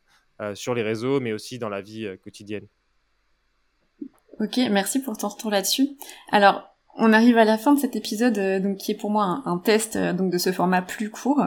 sur 0.56 0.74
les 0.74 0.84
réseaux, 0.84 1.20
mais 1.20 1.34
aussi 1.34 1.60
dans 1.60 1.70
la 1.70 1.82
vie 1.82 2.06
euh, 2.06 2.18
quotidienne. 2.18 2.66
Ok, 4.40 4.60
merci 4.72 5.00
pour 5.00 5.18
ton 5.18 5.28
retour 5.28 5.52
là-dessus. 5.52 5.90
Alors, 6.32 6.64
on 6.96 7.14
arrive 7.14 7.38
à 7.38 7.46
la 7.46 7.58
fin 7.58 7.74
de 7.74 7.80
cet 7.80 7.96
épisode, 7.96 8.38
euh, 8.38 8.60
donc 8.60 8.78
qui 8.78 8.92
est 8.92 8.98
pour 8.98 9.12
moi 9.12 9.42
un, 9.46 9.58
test 9.58 9.98
donc 9.98 10.32
de 10.32 10.38
ce 10.38 10.52
format 10.52 10.82
plus 10.82 11.10
court. 11.10 11.44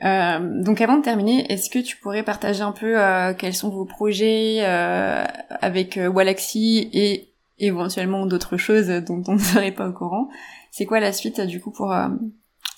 donc 0.00 0.80
avant 0.80 0.96
de 0.96 1.02
terminer, 1.02 1.50
est-ce 1.52 1.70
que 1.70 1.78
tu 1.78 1.96
pourrais 1.96 2.22
partager 2.22 2.62
un 2.62 2.72
peu 2.72 2.96
quels 3.38 3.54
sont 3.54 3.68
vos 3.68 3.84
projets 3.84 4.60
avec 4.64 5.98
Walaxy 6.02 6.88
et 6.92 7.34
éventuellement 7.58 8.26
d'autres 8.26 8.56
choses 8.56 8.88
dont 8.88 9.22
on 9.28 9.32
ne 9.34 9.38
serait 9.38 9.72
pas 9.72 9.88
au 9.88 9.92
courant? 9.92 10.28
C'est 10.70 10.86
quoi 10.86 11.00
la 11.00 11.12
suite 11.12 11.40
du 11.40 11.60
coup 11.60 11.70
pour 11.70 11.94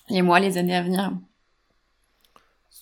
les 0.09 0.23
mois, 0.23 0.41
les 0.41 0.59
années 0.59 0.77
à 0.77 0.83
venir? 0.83 1.13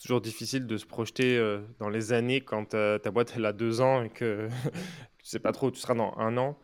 C'est 0.00 0.06
toujours 0.06 0.22
difficile 0.22 0.66
de 0.66 0.78
se 0.78 0.86
projeter 0.86 1.36
euh, 1.36 1.60
dans 1.78 1.90
les 1.90 2.14
années 2.14 2.40
quand 2.40 2.72
euh, 2.72 2.96
ta 2.96 3.10
boîte 3.10 3.34
elle 3.36 3.44
a 3.44 3.52
deux 3.52 3.82
ans 3.82 4.02
et 4.02 4.08
que 4.08 4.48
tu 5.18 5.26
sais 5.26 5.38
pas 5.38 5.52
trop 5.52 5.66
où 5.66 5.70
tu 5.70 5.78
seras 5.78 5.92
dans 5.92 6.14
un 6.16 6.38
an. 6.38 6.58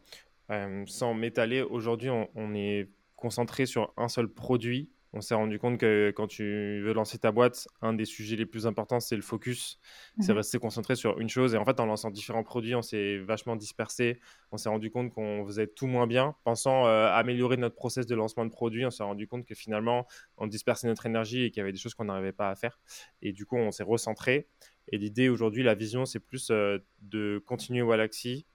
Euh, 0.51 0.85
sans 0.87 1.13
m'étaler, 1.13 1.61
aujourd'hui, 1.61 2.09
on, 2.09 2.55
est 2.55 2.89
concentré 3.15 3.67
sur 3.67 3.93
un 3.99 4.09
seul 4.09 4.27
produit 4.27 4.89
on 5.13 5.21
s'est 5.21 5.35
rendu 5.35 5.59
compte 5.59 5.79
que 5.79 6.13
quand 6.15 6.27
tu 6.27 6.81
veux 6.83 6.93
lancer 6.93 7.19
ta 7.19 7.33
boîte, 7.33 7.69
un 7.81 7.93
des 7.93 8.05
sujets 8.05 8.37
les 8.37 8.47
plus 8.47 8.67
importants, 8.67 9.01
c'est 9.01 9.17
le 9.17 9.23
focus. 9.23 9.79
C'est 10.21 10.33
mhm. 10.33 10.39
rester 10.39 10.59
concentré 10.59 10.95
sur 10.95 11.19
une 11.19 11.29
chose. 11.29 11.55
Et 11.55 11.57
en 11.57 11.65
fait, 11.65 11.81
en 11.81 11.87
lançant 11.87 12.11
différents 12.11 12.43
produits, 12.43 12.75
on 12.75 12.83
s'est 12.83 13.19
vachement 13.19 13.57
dispersé. 13.57 14.21
On 14.53 14.57
s'est 14.57 14.69
rendu 14.69 14.91
compte 14.91 15.13
qu'on 15.13 15.45
faisait 15.47 15.67
tout 15.67 15.87
moins 15.87 16.07
bien. 16.07 16.35
Pensant 16.45 16.87
euh, 16.87 17.09
améliorer 17.09 17.57
notre 17.57 17.77
process 17.77 18.07
de 18.07 18.15
lancement 18.15 18.45
de 18.45 18.51
produits, 18.51 18.85
on 18.85 18.91
s'est 18.91 19.05
rendu 19.05 19.27
compte 19.27 19.47
que 19.47 19.55
finalement, 19.55 20.07
on 20.37 20.47
dispersait 20.47 20.87
notre 20.87 21.07
énergie 21.07 21.45
et 21.45 21.51
qu'il 21.51 21.61
y 21.61 21.63
avait 21.63 21.73
des 21.73 21.79
choses 21.79 21.95
qu'on 21.95 22.07
n'arrivait 22.07 22.33
pas 22.33 22.51
à 22.51 22.55
faire. 22.55 22.79
Et 23.23 23.33
du 23.33 23.47
coup, 23.47 23.57
on 23.57 23.71
s'est 23.71 23.85
recentré. 23.85 24.49
Et 24.89 24.99
l'idée 24.99 25.29
aujourd'hui, 25.29 25.63
la 25.63 25.75
vision, 25.75 26.05
c'est 26.05 26.21
plus 26.21 26.51
euh, 26.51 26.79
de 27.01 27.43
continuer 27.47 27.83
Walaxy, 27.83 28.47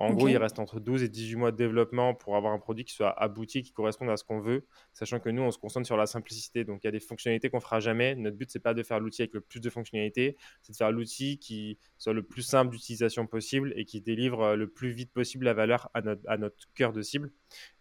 en 0.00 0.14
gros, 0.14 0.28
il 0.28 0.36
reste 0.38 0.58
entre 0.58 0.80
12 0.80 1.02
et 1.02 1.08
18 1.10 1.36
mois 1.36 1.52
de 1.52 1.58
développement 1.58 2.14
pour 2.14 2.34
avoir 2.34 2.54
un 2.54 2.58
produit 2.58 2.86
qui 2.86 2.94
soit 2.94 3.10
abouti, 3.22 3.62
qui 3.62 3.72
corresponde 3.72 4.08
à 4.08 4.16
ce 4.16 4.24
qu'on 4.24 4.40
veut, 4.40 4.66
sachant 4.94 5.20
que 5.20 5.28
nous, 5.28 5.42
on 5.42 5.50
se 5.50 5.58
concentre 5.58 5.86
sur 5.86 5.98
la 5.98 6.06
simplicité. 6.06 6.64
Donc, 6.64 6.82
il 6.82 6.86
y 6.86 6.88
a 6.88 6.90
des 6.90 7.00
fonctionnalités 7.00 7.50
qu'on 7.50 7.60
fera 7.60 7.80
jamais. 7.80 8.14
Notre 8.14 8.36
but, 8.36 8.50
c'est 8.50 8.60
pas 8.60 8.72
de 8.72 8.82
faire 8.82 8.98
l'outil 8.98 9.20
avec 9.20 9.34
le 9.34 9.42
plus 9.42 9.60
de 9.60 9.68
fonctionnalités, 9.68 10.38
c'est 10.62 10.72
de 10.72 10.76
faire 10.76 10.90
l'outil 10.90 11.38
qui 11.38 11.78
soit 11.98 12.14
le 12.14 12.22
plus 12.22 12.40
simple 12.40 12.72
d'utilisation 12.72 13.26
possible 13.26 13.74
et 13.76 13.84
qui 13.84 14.00
délivre 14.00 14.40
euh, 14.40 14.56
le 14.56 14.68
plus 14.70 14.90
vite 14.90 15.12
possible 15.12 15.44
la 15.44 15.52
valeur 15.52 15.90
à 15.92 16.00
notre, 16.00 16.22
à 16.26 16.38
notre 16.38 16.56
cœur 16.74 16.94
de 16.94 17.02
cible. 17.02 17.30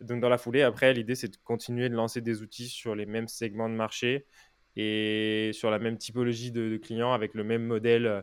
donc, 0.02 0.20
dans 0.20 0.30
la 0.30 0.38
foulée, 0.38 0.62
après, 0.62 0.94
l'idée, 0.94 1.16
c'est 1.16 1.30
de 1.30 1.38
continuer 1.46 1.88
de 1.88 1.96
lancer 1.96 2.20
des 2.20 2.42
outils 2.42 2.68
sur 2.68 2.96
les 2.96 3.06
mêmes 3.06 3.30
segments 3.30 3.70
de 3.70 3.76
marché 3.76 4.26
et 4.76 5.52
sur 5.54 5.72
la 5.72 5.80
même 5.80 5.98
typologie 5.98 6.52
de, 6.52 6.70
de 6.70 6.78
clients 6.78 7.14
avec 7.14 7.34
le 7.34 7.46
même 7.46 7.66
modèle 7.66 8.06
euh, 8.06 8.22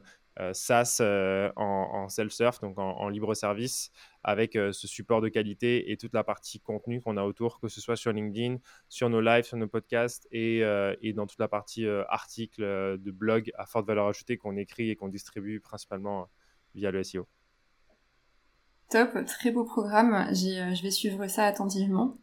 SaaS 0.53 0.99
euh, 1.01 1.51
en, 1.57 2.09
self-serve, 2.09 2.61
donc 2.61 2.79
en, 2.79 3.09
libre 3.09 3.35
service, 3.35 3.91
avec 4.23 4.57
euh, 4.57 4.73
ce 4.73 4.87
support 4.87 5.21
de 5.21 5.29
qualité 5.29 5.91
et 5.91 5.97
toute 5.97 6.13
la 6.13 6.25
partie 6.25 6.61
contenu 6.61 7.01
qu'on 7.01 7.17
a 7.17 7.23
autour, 7.23 7.59
que 7.61 7.69
ce 7.69 7.81
soit 7.81 7.97
sur 7.97 8.13
LinkedIn, 8.13 8.59
sur 8.89 9.09
nos 9.09 9.21
lives, 9.21 9.45
sur 9.45 9.57
nos 9.57 9.69
podcasts 9.69 10.29
et, 10.33 10.61
et 11.01 11.13
dans 11.13 11.27
toute 11.27 11.39
la 11.39 11.49
partie 11.49 11.87
articles 12.09 12.63
de 12.63 13.11
blog 13.11 13.51
à 13.57 13.67
forte 13.67 13.87
valeur 13.87 14.07
ajoutée 14.09 14.37
qu'on 14.37 14.57
écrit 14.57 14.91
et 14.91 14.97
qu'on 14.97 15.09
distribue 15.09 15.61
principalement 15.61 16.29
via 16.75 16.91
le 16.91 17.03
SEO. 17.03 17.27
Top, 18.91 19.25
très 19.27 19.51
beau 19.51 19.65
programme. 19.65 20.27
je 20.33 20.83
vais 20.83 20.91
suivre 20.91 21.27
ça 21.29 21.45
attentivement. 21.45 22.19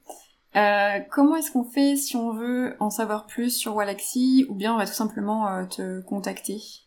comment 0.54 1.36
est-ce 1.36 1.52
qu'on 1.52 1.66
fait 1.66 1.96
si 1.96 2.16
on 2.16 2.34
veut 2.34 2.76
en 2.80 2.90
savoir 2.90 3.26
plus 3.26 3.56
sur 3.56 3.76
Walaxy 3.76 4.46
ou 4.50 4.56
bien 4.56 4.74
on 4.74 4.78
va 4.78 4.86
tout 4.86 4.94
simplement 4.94 5.66
te 5.68 6.02
contacter? 6.02 6.83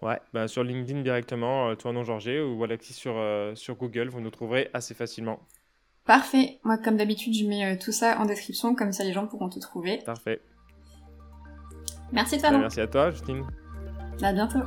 Ouais, 0.00 0.20
bah, 0.32 0.46
sur 0.46 0.62
LinkedIn 0.62 1.02
directement, 1.02 1.70
euh, 1.70 1.74
toi 1.74 1.92
non 1.92 2.04
Georget 2.04 2.40
ou 2.40 2.58
Walaxy 2.58 2.92
sur, 2.92 3.14
euh, 3.16 3.54
sur 3.56 3.74
Google, 3.74 4.08
vous 4.08 4.20
nous 4.20 4.30
trouverez 4.30 4.70
assez 4.72 4.94
facilement. 4.94 5.40
Parfait. 6.04 6.58
Moi, 6.62 6.78
comme 6.78 6.96
d'habitude, 6.96 7.34
je 7.34 7.44
mets 7.44 7.74
euh, 7.74 7.76
tout 7.78 7.92
ça 7.92 8.18
en 8.20 8.24
description, 8.24 8.74
comme 8.74 8.92
ça 8.92 9.02
les 9.02 9.12
gens 9.12 9.26
pourront 9.26 9.48
te 9.48 9.58
trouver. 9.58 9.98
Parfait. 10.06 10.40
Merci 12.12 12.38
toi. 12.38 12.50
Bah, 12.50 12.58
merci 12.58 12.80
à 12.80 12.86
toi, 12.86 13.10
Justine. 13.10 13.44
À 14.22 14.32
bientôt. 14.32 14.60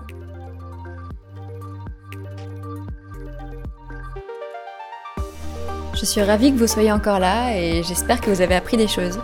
Je 5.93 6.05
suis 6.05 6.21
ravie 6.21 6.51
que 6.51 6.57
vous 6.57 6.67
soyez 6.67 6.91
encore 6.91 7.19
là 7.19 7.55
et 7.57 7.83
j'espère 7.83 8.19
que 8.19 8.29
vous 8.29 8.41
avez 8.41 8.55
appris 8.55 8.75
des 8.75 8.87
choses. 8.87 9.19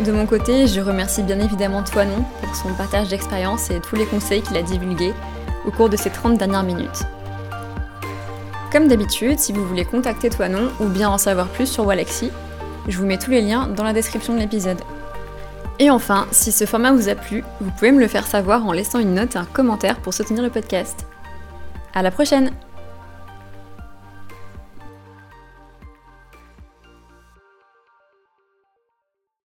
De 0.00 0.10
mon 0.10 0.26
côté, 0.26 0.66
je 0.66 0.80
remercie 0.80 1.22
bien 1.22 1.38
évidemment 1.38 1.84
Toinon 1.84 2.24
pour 2.42 2.56
son 2.56 2.74
partage 2.74 3.08
d'expérience 3.08 3.70
et 3.70 3.80
tous 3.80 3.94
les 3.94 4.06
conseils 4.06 4.42
qu'il 4.42 4.56
a 4.56 4.62
divulgués 4.62 5.14
au 5.64 5.70
cours 5.70 5.88
de 5.88 5.96
ces 5.96 6.10
30 6.10 6.36
dernières 6.36 6.64
minutes. 6.64 7.04
Comme 8.72 8.88
d'habitude, 8.88 9.38
si 9.38 9.52
vous 9.52 9.64
voulez 9.64 9.84
contacter 9.84 10.30
Toinon 10.30 10.68
ou 10.80 10.86
bien 10.86 11.08
en 11.08 11.18
savoir 11.18 11.46
plus 11.46 11.66
sur 11.66 11.86
Walaxy, 11.86 12.32
je 12.88 12.98
vous 12.98 13.06
mets 13.06 13.18
tous 13.18 13.30
les 13.30 13.40
liens 13.40 13.68
dans 13.68 13.84
la 13.84 13.92
description 13.92 14.34
de 14.34 14.40
l'épisode. 14.40 14.80
Et 15.78 15.90
enfin, 15.90 16.26
si 16.32 16.50
ce 16.50 16.66
format 16.66 16.92
vous 16.92 17.08
a 17.08 17.14
plu, 17.14 17.44
vous 17.60 17.70
pouvez 17.70 17.92
me 17.92 18.00
le 18.00 18.08
faire 18.08 18.26
savoir 18.26 18.66
en 18.66 18.72
laissant 18.72 18.98
une 18.98 19.14
note 19.14 19.36
et 19.36 19.38
un 19.38 19.44
commentaire 19.44 20.00
pour 20.00 20.12
soutenir 20.12 20.42
le 20.42 20.50
podcast. 20.50 21.06
À 21.94 22.02
la 22.02 22.10
prochaine! 22.10 22.50